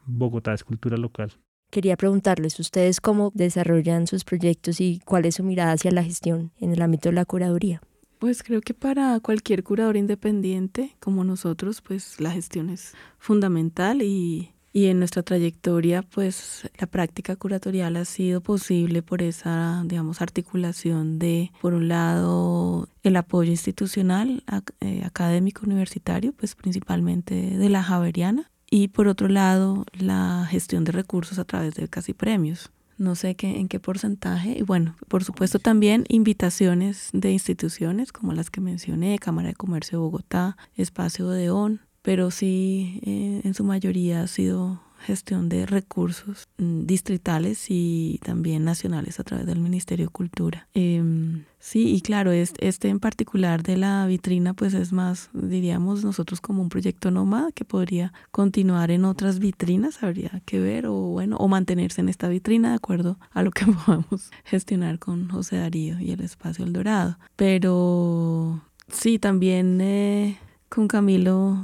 Bogotá 0.06 0.54
Escultura 0.54 0.98
Local. 0.98 1.34
Quería 1.74 1.98
preguntarles, 1.98 2.60
¿ustedes 2.60 3.02
cómo 3.02 3.32
desarrollan 3.34 4.06
sus 4.06 4.26
proyectos 4.26 4.80
y 4.80 5.02
cuál 5.06 5.26
es 5.26 5.34
su 5.34 5.44
mirada 5.44 5.72
hacia 5.72 5.90
la 5.90 6.04
gestión 6.04 6.52
en 6.60 6.72
el 6.72 6.84
ámbito 6.84 7.10
de 7.10 7.16
la 7.16 7.26
curaduría? 7.26 7.82
Pues 8.20 8.44
creo 8.44 8.62
que 8.62 8.76
para 8.76 9.20
cualquier 9.22 9.64
curador 9.64 9.98
independiente 9.98 10.96
como 11.00 11.24
nosotros, 11.24 11.82
pues 11.82 12.20
la 12.20 12.30
gestión 12.30 12.70
es 12.70 12.94
fundamental 13.18 14.04
y, 14.04 14.52
y 14.72 14.86
en 14.86 15.00
nuestra 15.00 15.24
trayectoria, 15.24 16.04
pues 16.04 16.70
la 16.78 16.86
práctica 16.86 17.36
curatorial 17.36 17.96
ha 17.96 18.06
sido 18.06 18.42
posible 18.42 19.02
por 19.02 19.24
esa, 19.24 19.82
digamos, 19.88 20.22
articulación 20.22 21.18
de, 21.18 21.52
por 21.60 21.74
un 21.74 21.88
lado, 21.88 22.88
el 23.02 23.16
apoyo 23.16 23.50
institucional, 23.50 24.44
eh, 24.80 25.02
académico, 25.04 25.66
universitario, 25.66 26.34
pues 26.34 26.54
principalmente 26.54 27.34
de 27.34 27.70
la 27.70 27.82
Javeriana, 27.82 28.52
y 28.74 28.88
por 28.88 29.08
otro 29.08 29.28
lado 29.28 29.86
la 29.94 30.48
gestión 30.50 30.84
de 30.84 30.92
recursos 30.92 31.38
a 31.38 31.46
través 31.46 31.76
de 31.76 31.88
casi 31.88 32.16
premios. 32.16 32.72
No 32.98 33.14
sé 33.14 33.36
qué, 33.36 33.60
en 33.60 33.68
qué 33.68 33.80
porcentaje. 33.80 34.58
Y 34.58 34.64
bueno, 34.64 34.96
por 35.10 35.24
supuesto 35.24 35.60
también 35.60 36.06
invitaciones 36.10 37.12
de 37.14 37.32
instituciones 37.32 38.12
como 38.12 38.34
las 38.34 38.50
que 38.50 38.62
mencioné, 38.62 39.20
Cámara 39.20 39.50
de 39.50 39.54
Comercio 39.54 40.00
de 40.00 40.04
Bogotá, 40.06 40.58
Espacio 40.76 41.30
de 41.30 41.52
ON, 41.52 41.82
pero 42.02 42.32
sí 42.32 43.00
eh, 43.06 43.42
en 43.44 43.54
su 43.54 43.64
mayoría 43.64 44.24
ha 44.24 44.28
sido 44.28 44.82
gestión 45.04 45.50
de 45.50 45.66
recursos 45.66 46.48
mm, 46.58 46.86
distritales 46.86 47.66
y 47.70 48.20
también 48.24 48.64
nacionales 48.64 49.20
a 49.20 49.24
través 49.24 49.46
del 49.46 49.60
Ministerio 49.60 50.08
de 50.08 50.12
Cultura. 50.12 50.68
Em, 50.74 51.44
sí, 51.60 51.94
y 51.94 52.02
claro, 52.02 52.32
este, 52.32 52.88
en 52.88 53.00
particular 53.00 53.64
de 53.64 53.78
la 53.78 54.06
vitrina, 54.08 54.54
pues 54.54 54.74
es 54.74 54.92
más, 54.92 55.30
diríamos 55.34 56.04
nosotros 56.04 56.42
como 56.42 56.62
un 56.62 56.70
proyecto 56.70 57.12
nómada 57.12 57.52
que 57.52 57.66
podría 57.66 58.14
continuar 58.32 58.92
en 58.92 59.06
otras 59.06 59.40
vitrinas, 59.40 60.04
habría 60.04 60.42
que 60.46 60.60
ver, 60.60 60.88
o 60.88 60.94
bueno, 60.94 61.38
o 61.38 61.48
mantenerse 61.48 62.02
en 62.02 62.10
esta 62.10 62.28
vitrina 62.28 62.70
de 62.70 62.76
acuerdo 62.76 63.20
a 63.32 63.44
lo 63.44 63.52
que 63.52 63.66
podamos 63.86 64.32
gestionar 64.46 65.00
con 65.00 65.30
José 65.30 65.58
Darío 65.58 66.00
y 66.00 66.12
el 66.12 66.22
Espacio 66.22 66.66
El 66.66 66.74
Dorado. 66.74 67.18
Pero 67.36 68.62
sí, 68.88 69.20
también... 69.20 69.80
Eh, 69.82 70.38
con 70.74 70.88
Camilo 70.88 71.60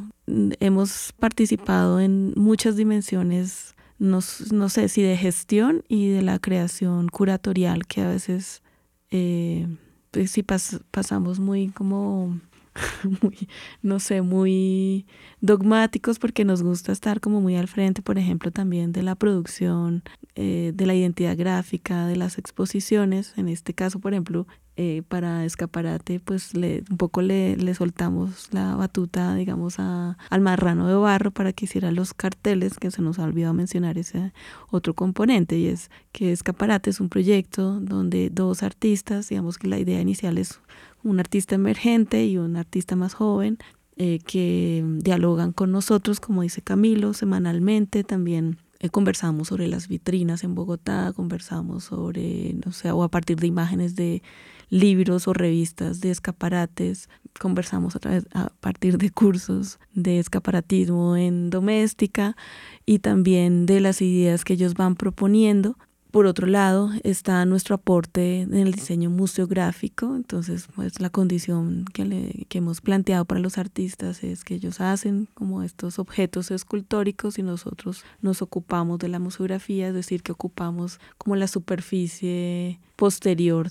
hemos 0.59 1.13
participado 1.13 1.99
en 1.99 2.33
muchas 2.35 2.75
dimensiones, 2.75 3.75
no, 3.97 4.19
no, 4.51 4.69
sé 4.69 4.87
si 4.89 5.01
de 5.01 5.17
gestión 5.17 5.83
y 5.87 6.09
de 6.09 6.21
la 6.21 6.39
creación 6.39 7.09
curatorial, 7.09 7.85
que 7.85 8.01
a 8.01 8.07
veces 8.07 8.61
eh, 9.11 9.67
pues 10.11 10.31
sí 10.31 10.43
pasamos 10.43 11.39
muy 11.39 11.69
como, 11.69 12.39
muy, 13.21 13.47
no 13.81 13.99
sé, 13.99 14.21
muy 14.21 15.05
dogmáticos 15.41 16.19
porque 16.19 16.45
nos 16.45 16.63
gusta 16.63 16.91
estar 16.91 17.19
como 17.19 17.41
muy 17.41 17.55
al 17.55 17.67
frente, 17.67 18.01
por 18.01 18.17
ejemplo, 18.17 18.51
también 18.51 18.91
de 18.91 19.03
la 19.03 19.15
producción, 19.15 20.03
eh, 20.35 20.71
de 20.73 20.85
la 20.85 20.95
identidad 20.95 21.37
gráfica, 21.37 22.07
de 22.07 22.15
las 22.15 22.37
exposiciones. 22.37 23.33
En 23.37 23.49
este 23.49 23.73
caso, 23.73 23.99
por 23.99 24.13
ejemplo, 24.13 24.47
eh, 24.81 25.03
para 25.05 25.43
Escaparate, 25.43 26.21
pues 26.21 26.53
le, 26.53 26.85
un 26.89 26.95
poco 26.95 27.21
le, 27.21 27.57
le 27.57 27.73
soltamos 27.73 28.47
la 28.53 28.77
batuta, 28.77 29.35
digamos, 29.35 29.77
a, 29.77 30.17
al 30.29 30.39
marrano 30.39 30.87
de 30.87 30.95
barro 30.95 31.31
para 31.31 31.51
que 31.51 31.65
hiciera 31.65 31.91
los 31.91 32.13
carteles, 32.13 32.79
que 32.79 32.89
se 32.89 33.01
nos 33.01 33.19
ha 33.19 33.25
olvidado 33.25 33.53
mencionar 33.53 33.97
ese 33.97 34.31
otro 34.71 34.93
componente, 34.93 35.57
y 35.57 35.65
es 35.65 35.91
que 36.13 36.31
Escaparate 36.31 36.91
es 36.91 37.01
un 37.01 37.09
proyecto 37.09 37.81
donde 37.81 38.29
dos 38.29 38.63
artistas, 38.63 39.27
digamos 39.27 39.57
que 39.57 39.67
la 39.67 39.79
idea 39.79 39.99
inicial 39.99 40.37
es 40.37 40.61
un 41.03 41.19
artista 41.19 41.55
emergente 41.55 42.25
y 42.25 42.37
un 42.37 42.55
artista 42.55 42.95
más 42.95 43.15
joven, 43.15 43.57
eh, 43.97 44.19
que 44.25 44.81
dialogan 44.99 45.51
con 45.51 45.73
nosotros, 45.73 46.21
como 46.21 46.43
dice 46.43 46.61
Camilo, 46.61 47.13
semanalmente 47.13 48.05
también 48.05 48.59
eh, 48.79 48.89
conversamos 48.89 49.49
sobre 49.49 49.67
las 49.67 49.87
vitrinas 49.87 50.43
en 50.43 50.55
Bogotá, 50.55 51.11
conversamos 51.13 51.83
sobre, 51.83 52.55
no 52.65 52.71
sé, 52.71 52.91
o 52.91 53.03
a 53.03 53.09
partir 53.09 53.37
de 53.37 53.47
imágenes 53.47 53.95
de 53.95 54.23
libros 54.69 55.27
o 55.27 55.33
revistas 55.33 55.99
de 55.99 56.11
escaparates, 56.11 57.09
conversamos 57.39 57.95
a, 57.95 57.99
través, 57.99 58.27
a 58.33 58.49
partir 58.59 58.97
de 58.97 59.09
cursos 59.09 59.79
de 59.93 60.19
escaparatismo 60.19 61.17
en 61.17 61.49
doméstica 61.49 62.35
y 62.85 62.99
también 62.99 63.65
de 63.65 63.81
las 63.81 64.01
ideas 64.01 64.45
que 64.45 64.53
ellos 64.53 64.75
van 64.75 64.95
proponiendo 64.95 65.77
por 66.11 66.25
otro 66.25 66.47
lado, 66.47 66.91
está 67.03 67.45
nuestro 67.45 67.75
aporte 67.75 68.41
en 68.41 68.55
el 68.55 68.71
diseño 68.71 69.11
museográfico, 69.11 70.15
entonces 70.15 70.67
pues 70.75 70.99
la 70.99 71.11
condición 71.11 71.85
que, 71.93 72.03
le, 72.05 72.45
que 72.49 72.57
hemos 72.57 72.81
planteado 72.81 73.25
para 73.25 73.39
los 73.41 73.59
artistas 73.59 74.23
es 74.23 74.43
que 74.43 74.55
ellos 74.55 74.81
hacen 74.81 75.27
como 75.35 75.61
estos 75.61 75.99
objetos 75.99 76.49
escultóricos 76.49 77.37
y 77.37 77.43
nosotros 77.43 78.03
nos 78.21 78.41
ocupamos 78.41 78.97
de 78.97 79.07
la 79.07 79.19
museografía, 79.19 79.89
es 79.89 79.93
decir, 79.93 80.23
que 80.23 80.31
ocupamos 80.31 80.99
como 81.19 81.35
la 81.35 81.47
superficie 81.47 82.79
posterior 82.95 83.69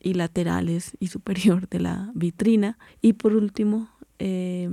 y 0.00 0.14
laterales 0.14 0.96
y 0.98 1.08
superior 1.08 1.68
de 1.68 1.80
la 1.80 2.10
vitrina. 2.14 2.78
Y 3.00 3.12
por 3.14 3.34
último, 3.34 3.88
eh, 4.18 4.68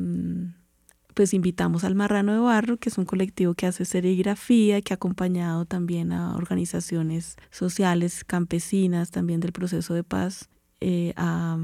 pues 1.13 1.33
invitamos 1.33 1.83
al 1.83 1.95
Marrano 1.95 2.33
de 2.33 2.39
Barro, 2.39 2.77
que 2.77 2.89
es 2.89 2.97
un 2.97 3.05
colectivo 3.05 3.53
que 3.53 3.65
hace 3.65 3.85
serigrafía, 3.85 4.81
que 4.81 4.93
ha 4.93 4.95
acompañado 4.95 5.65
también 5.65 6.11
a 6.11 6.35
organizaciones 6.35 7.37
sociales, 7.51 8.23
campesinas, 8.23 9.11
también 9.11 9.39
del 9.39 9.51
proceso 9.51 9.93
de 9.93 10.03
paz, 10.03 10.49
eh, 10.81 11.13
a, 11.15 11.57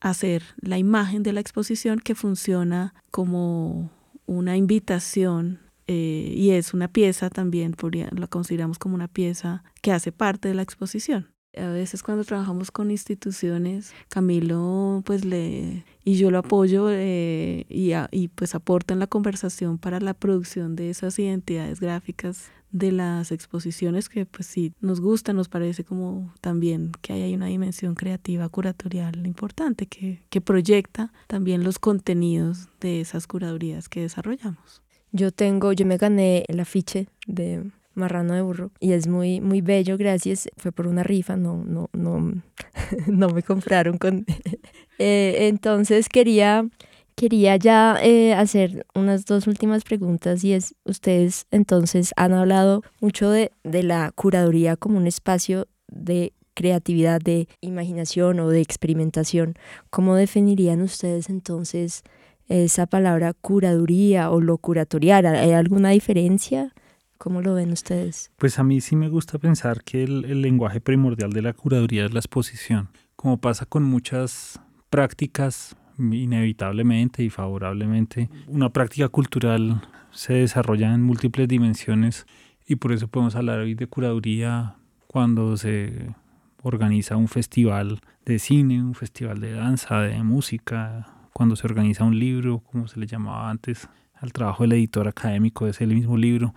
hacer 0.00 0.42
la 0.60 0.76
imagen 0.76 1.22
de 1.22 1.32
la 1.32 1.40
exposición 1.40 1.98
que 1.98 2.14
funciona 2.14 2.94
como 3.10 3.90
una 4.26 4.56
invitación 4.56 5.60
eh, 5.86 6.32
y 6.36 6.50
es 6.50 6.74
una 6.74 6.88
pieza 6.88 7.30
también, 7.30 7.74
la 8.12 8.26
consideramos 8.26 8.78
como 8.78 8.94
una 8.94 9.08
pieza 9.08 9.64
que 9.80 9.92
hace 9.92 10.12
parte 10.12 10.48
de 10.48 10.54
la 10.54 10.62
exposición. 10.62 11.33
A 11.56 11.68
veces 11.68 12.02
cuando 12.02 12.24
trabajamos 12.24 12.70
con 12.70 12.90
instituciones, 12.90 13.92
Camilo 14.08 15.02
pues 15.04 15.24
le 15.24 15.84
y 16.04 16.16
yo 16.16 16.30
lo 16.30 16.38
apoyo 16.38 16.88
eh, 16.90 17.64
y, 17.68 17.92
y 18.10 18.28
pues 18.28 18.54
aporta 18.54 18.94
en 18.94 19.00
la 19.00 19.06
conversación 19.06 19.78
para 19.78 20.00
la 20.00 20.14
producción 20.14 20.76
de 20.76 20.90
esas 20.90 21.18
identidades 21.18 21.80
gráficas 21.80 22.50
de 22.74 22.90
las 22.90 23.30
exposiciones 23.30 24.08
que 24.08 24.26
pues 24.26 24.48
sí 24.48 24.72
nos 24.80 25.00
gusta, 25.00 25.32
nos 25.32 25.48
parece 25.48 25.84
como 25.84 26.34
también 26.40 26.90
que 27.02 27.12
hay 27.12 27.32
una 27.32 27.46
dimensión 27.46 27.94
creativa, 27.94 28.48
curatorial 28.48 29.26
importante 29.26 29.86
que, 29.86 30.24
que 30.28 30.40
proyecta 30.40 31.12
también 31.28 31.62
los 31.62 31.78
contenidos 31.78 32.68
de 32.80 33.00
esas 33.00 33.28
curadurías 33.28 33.88
que 33.88 34.00
desarrollamos. 34.00 34.82
Yo 35.12 35.30
tengo, 35.30 35.72
yo 35.72 35.86
me 35.86 35.98
gané 35.98 36.44
el 36.48 36.58
afiche 36.58 37.06
de 37.28 37.70
marrano 37.94 38.34
de 38.34 38.42
burro 38.42 38.70
y 38.80 38.92
es 38.92 39.06
muy 39.06 39.40
muy 39.40 39.60
bello 39.60 39.96
gracias 39.96 40.48
fue 40.56 40.72
por 40.72 40.86
una 40.86 41.02
rifa 41.02 41.36
no 41.36 41.64
no 41.64 41.88
no 41.92 42.42
no 43.06 43.28
me 43.28 43.42
compraron 43.42 43.98
con 43.98 44.24
eh, 44.98 45.48
entonces 45.48 46.08
quería 46.08 46.68
quería 47.14 47.56
ya 47.56 47.98
eh, 48.02 48.34
hacer 48.34 48.86
unas 48.94 49.24
dos 49.24 49.46
últimas 49.46 49.84
preguntas 49.84 50.42
y 50.44 50.52
es 50.52 50.74
ustedes 50.84 51.46
entonces 51.50 52.12
han 52.16 52.32
hablado 52.32 52.82
mucho 53.00 53.30
de, 53.30 53.52
de 53.62 53.82
la 53.82 54.10
curaduría 54.14 54.76
como 54.76 54.98
un 54.98 55.06
espacio 55.06 55.68
de 55.88 56.32
creatividad 56.54 57.20
de 57.20 57.48
imaginación 57.60 58.40
o 58.40 58.48
de 58.48 58.60
experimentación 58.60 59.54
cómo 59.90 60.14
definirían 60.14 60.82
ustedes 60.82 61.28
entonces 61.28 62.04
esa 62.48 62.86
palabra 62.86 63.32
curaduría 63.32 64.30
o 64.30 64.40
lo 64.40 64.58
curatorial. 64.58 65.26
¿Hay 65.26 65.52
alguna 65.52 65.90
diferencia? 65.90 66.74
¿Cómo 67.18 67.42
lo 67.42 67.54
ven 67.54 67.72
ustedes? 67.72 68.30
Pues 68.36 68.58
a 68.58 68.64
mí 68.64 68.80
sí 68.80 68.96
me 68.96 69.08
gusta 69.08 69.38
pensar 69.38 69.82
que 69.84 70.04
el, 70.04 70.24
el 70.24 70.42
lenguaje 70.42 70.80
primordial 70.80 71.32
de 71.32 71.42
la 71.42 71.52
curaduría 71.52 72.04
es 72.04 72.12
la 72.12 72.20
exposición. 72.20 72.88
Como 73.16 73.38
pasa 73.38 73.66
con 73.66 73.84
muchas 73.84 74.60
prácticas 74.90 75.76
inevitablemente 75.98 77.22
y 77.22 77.30
favorablemente. 77.30 78.28
Una 78.46 78.70
práctica 78.70 79.08
cultural 79.08 79.82
se 80.10 80.34
desarrolla 80.34 80.92
en 80.92 81.02
múltiples 81.02 81.48
dimensiones 81.48 82.26
y 82.66 82.76
por 82.76 82.92
eso 82.92 83.08
podemos 83.08 83.36
hablar 83.36 83.60
hoy 83.60 83.74
de 83.74 83.86
curaduría 83.86 84.76
cuando 85.06 85.56
se 85.56 86.14
organiza 86.62 87.16
un 87.16 87.28
festival 87.28 88.00
de 88.24 88.38
cine, 88.38 88.82
un 88.82 88.94
festival 88.94 89.40
de 89.40 89.52
danza, 89.52 90.00
de 90.00 90.22
música, 90.22 91.06
cuando 91.32 91.56
se 91.56 91.66
organiza 91.66 92.04
un 92.04 92.18
libro, 92.18 92.60
como 92.60 92.88
se 92.88 92.98
le 92.98 93.06
llamaba 93.06 93.50
antes, 93.50 93.88
al 94.14 94.32
trabajo 94.32 94.62
del 94.62 94.72
editor 94.72 95.06
académico 95.06 95.66
de 95.66 95.72
ese 95.72 95.86
mismo 95.86 96.16
libro. 96.16 96.54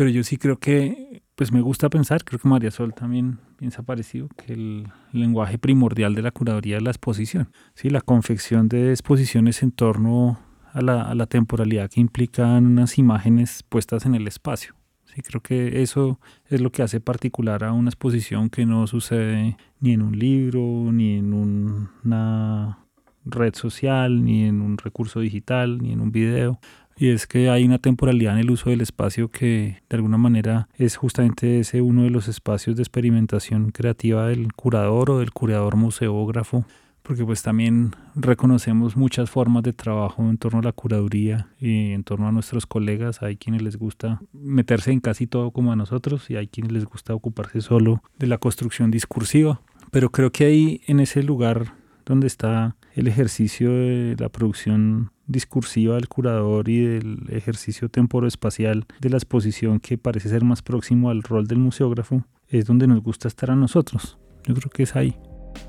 Pero 0.00 0.08
yo 0.08 0.24
sí 0.24 0.38
creo 0.38 0.56
que, 0.58 1.20
pues 1.34 1.52
me 1.52 1.60
gusta 1.60 1.90
pensar, 1.90 2.24
creo 2.24 2.40
que 2.40 2.48
María 2.48 2.70
Sol 2.70 2.94
también 2.94 3.38
piensa 3.58 3.82
parecido, 3.82 4.28
que 4.28 4.54
el 4.54 4.88
lenguaje 5.12 5.58
primordial 5.58 6.14
de 6.14 6.22
la 6.22 6.30
curaduría 6.30 6.78
es 6.78 6.82
la 6.82 6.88
exposición. 6.88 7.52
¿sí? 7.74 7.90
La 7.90 8.00
confección 8.00 8.70
de 8.70 8.92
exposiciones 8.92 9.62
en 9.62 9.72
torno 9.72 10.40
a 10.72 10.80
la, 10.80 11.02
a 11.02 11.14
la 11.14 11.26
temporalidad 11.26 11.90
que 11.90 12.00
implican 12.00 12.64
unas 12.64 12.96
imágenes 12.96 13.62
puestas 13.68 14.06
en 14.06 14.14
el 14.14 14.26
espacio. 14.26 14.74
Sí, 15.04 15.20
creo 15.20 15.42
que 15.42 15.82
eso 15.82 16.18
es 16.46 16.62
lo 16.62 16.72
que 16.72 16.82
hace 16.82 17.00
particular 17.00 17.62
a 17.62 17.74
una 17.74 17.90
exposición 17.90 18.48
que 18.48 18.64
no 18.64 18.86
sucede 18.86 19.58
ni 19.80 19.92
en 19.92 20.00
un 20.00 20.18
libro, 20.18 20.90
ni 20.92 21.18
en 21.18 21.34
una 21.34 22.86
red 23.26 23.54
social, 23.54 24.24
ni 24.24 24.44
en 24.44 24.62
un 24.62 24.78
recurso 24.78 25.20
digital, 25.20 25.78
ni 25.78 25.92
en 25.92 26.00
un 26.00 26.10
video. 26.10 26.58
Y 27.00 27.08
es 27.08 27.26
que 27.26 27.48
hay 27.48 27.64
una 27.64 27.78
temporalidad 27.78 28.34
en 28.34 28.40
el 28.40 28.50
uso 28.50 28.68
del 28.68 28.82
espacio 28.82 29.30
que 29.30 29.80
de 29.88 29.96
alguna 29.96 30.18
manera 30.18 30.68
es 30.76 30.96
justamente 30.96 31.58
ese 31.58 31.80
uno 31.80 32.02
de 32.02 32.10
los 32.10 32.28
espacios 32.28 32.76
de 32.76 32.82
experimentación 32.82 33.70
creativa 33.70 34.26
del 34.26 34.52
curador 34.52 35.10
o 35.10 35.18
del 35.20 35.30
curador 35.32 35.76
museógrafo 35.76 36.66
porque 37.02 37.24
pues 37.24 37.42
también 37.42 37.96
reconocemos 38.14 38.98
muchas 38.98 39.30
formas 39.30 39.62
de 39.62 39.72
trabajo 39.72 40.28
en 40.28 40.36
torno 40.36 40.58
a 40.58 40.62
la 40.62 40.72
curaduría 40.72 41.48
y 41.58 41.92
en 41.92 42.04
torno 42.04 42.28
a 42.28 42.32
nuestros 42.32 42.66
colegas. 42.66 43.22
Hay 43.22 43.38
quienes 43.38 43.62
les 43.62 43.78
gusta 43.78 44.20
meterse 44.34 44.92
en 44.92 45.00
casi 45.00 45.26
todo 45.26 45.52
como 45.52 45.72
a 45.72 45.76
nosotros 45.76 46.28
y 46.28 46.36
hay 46.36 46.48
quienes 46.48 46.72
les 46.72 46.84
gusta 46.84 47.14
ocuparse 47.14 47.62
solo 47.62 48.02
de 48.18 48.26
la 48.26 48.36
construcción 48.36 48.90
discursiva. 48.90 49.62
Pero 49.90 50.10
creo 50.10 50.32
que 50.32 50.44
ahí 50.44 50.82
en 50.86 51.00
ese 51.00 51.22
lugar 51.22 51.72
donde 52.04 52.26
está 52.26 52.76
el 53.00 53.08
ejercicio 53.08 53.70
de 53.70 54.14
la 54.18 54.28
producción 54.28 55.10
discursiva 55.26 55.94
del 55.94 56.08
curador 56.08 56.68
y 56.68 56.84
del 56.84 57.26
ejercicio 57.30 57.88
temporoespacial 57.88 58.86
de 59.00 59.10
la 59.10 59.16
exposición 59.16 59.80
que 59.80 59.96
parece 59.96 60.28
ser 60.28 60.44
más 60.44 60.60
próximo 60.60 61.08
al 61.08 61.22
rol 61.22 61.46
del 61.46 61.58
museógrafo, 61.58 62.24
es 62.48 62.66
donde 62.66 62.86
nos 62.86 63.02
gusta 63.02 63.28
estar 63.28 63.50
a 63.50 63.56
nosotros. 63.56 64.18
Yo 64.46 64.54
creo 64.54 64.70
que 64.70 64.82
es 64.82 64.96
ahí. 64.96 65.16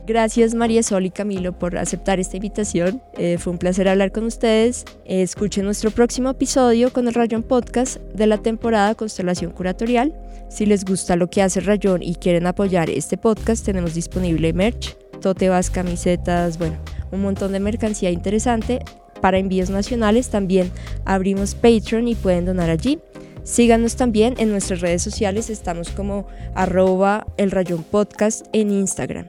Gracias 0.05 0.55
María 0.55 0.83
Sol 0.83 1.05
y 1.05 1.11
Camilo 1.11 1.57
por 1.57 1.77
aceptar 1.77 2.19
esta 2.19 2.35
invitación. 2.35 3.01
Eh, 3.17 3.37
fue 3.37 3.53
un 3.53 3.59
placer 3.59 3.87
hablar 3.87 4.11
con 4.11 4.25
ustedes. 4.25 4.85
escuchen 5.05 5.65
nuestro 5.65 5.91
próximo 5.91 6.31
episodio 6.31 6.91
con 6.91 7.07
el 7.07 7.13
Rayón 7.13 7.43
Podcast 7.43 7.97
de 8.13 8.27
la 8.27 8.39
temporada 8.39 8.95
Constelación 8.95 9.51
Curatorial. 9.51 10.13
Si 10.49 10.65
les 10.65 10.83
gusta 10.83 11.15
lo 11.15 11.29
que 11.29 11.41
hace 11.41 11.61
Rayón 11.61 12.03
y 12.03 12.15
quieren 12.15 12.45
apoyar 12.45 12.89
este 12.89 13.17
podcast, 13.17 13.65
tenemos 13.65 13.93
disponible 13.93 14.51
merch, 14.53 14.97
totebas, 15.21 15.69
camisetas, 15.69 16.57
bueno, 16.57 16.77
un 17.11 17.21
montón 17.21 17.51
de 17.51 17.59
mercancía 17.59 18.11
interesante. 18.11 18.79
Para 19.21 19.37
envíos 19.37 19.69
nacionales 19.69 20.29
también 20.29 20.71
abrimos 21.05 21.55
Patreon 21.55 22.07
y 22.07 22.15
pueden 22.15 22.45
donar 22.45 22.69
allí. 22.69 22.99
Síganos 23.43 23.95
también 23.95 24.35
en 24.37 24.51
nuestras 24.51 24.81
redes 24.81 25.01
sociales, 25.01 25.49
estamos 25.49 25.89
como 25.89 26.27
arroba 26.55 27.25
el 27.37 27.51
rayón 27.51 27.83
podcast 27.83 28.45
en 28.53 28.71
Instagram. 28.71 29.27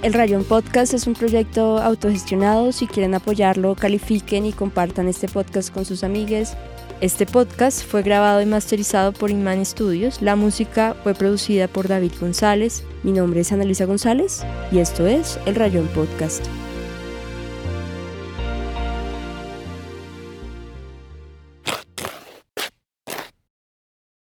El 0.00 0.12
Rayón 0.12 0.44
Podcast 0.44 0.94
es 0.94 1.08
un 1.08 1.14
proyecto 1.14 1.78
autogestionado. 1.78 2.70
Si 2.70 2.86
quieren 2.86 3.16
apoyarlo, 3.16 3.74
califiquen 3.74 4.46
y 4.46 4.52
compartan 4.52 5.08
este 5.08 5.26
podcast 5.26 5.74
con 5.74 5.84
sus 5.84 6.04
amigues. 6.04 6.56
Este 7.00 7.26
podcast 7.26 7.84
fue 7.84 8.02
grabado 8.02 8.42
y 8.42 8.46
masterizado 8.46 9.12
por 9.12 9.30
Inman 9.30 9.64
Studios. 9.64 10.20
La 10.20 10.34
música 10.34 10.96
fue 11.04 11.14
producida 11.14 11.68
por 11.68 11.86
David 11.86 12.10
González. 12.20 12.82
Mi 13.04 13.12
nombre 13.12 13.40
es 13.40 13.52
Ana 13.52 13.62
Luisa 13.62 13.84
González 13.84 14.44
y 14.72 14.78
esto 14.80 15.06
es 15.06 15.38
El 15.46 15.54
Rayón 15.54 15.86
Podcast. 15.94 16.44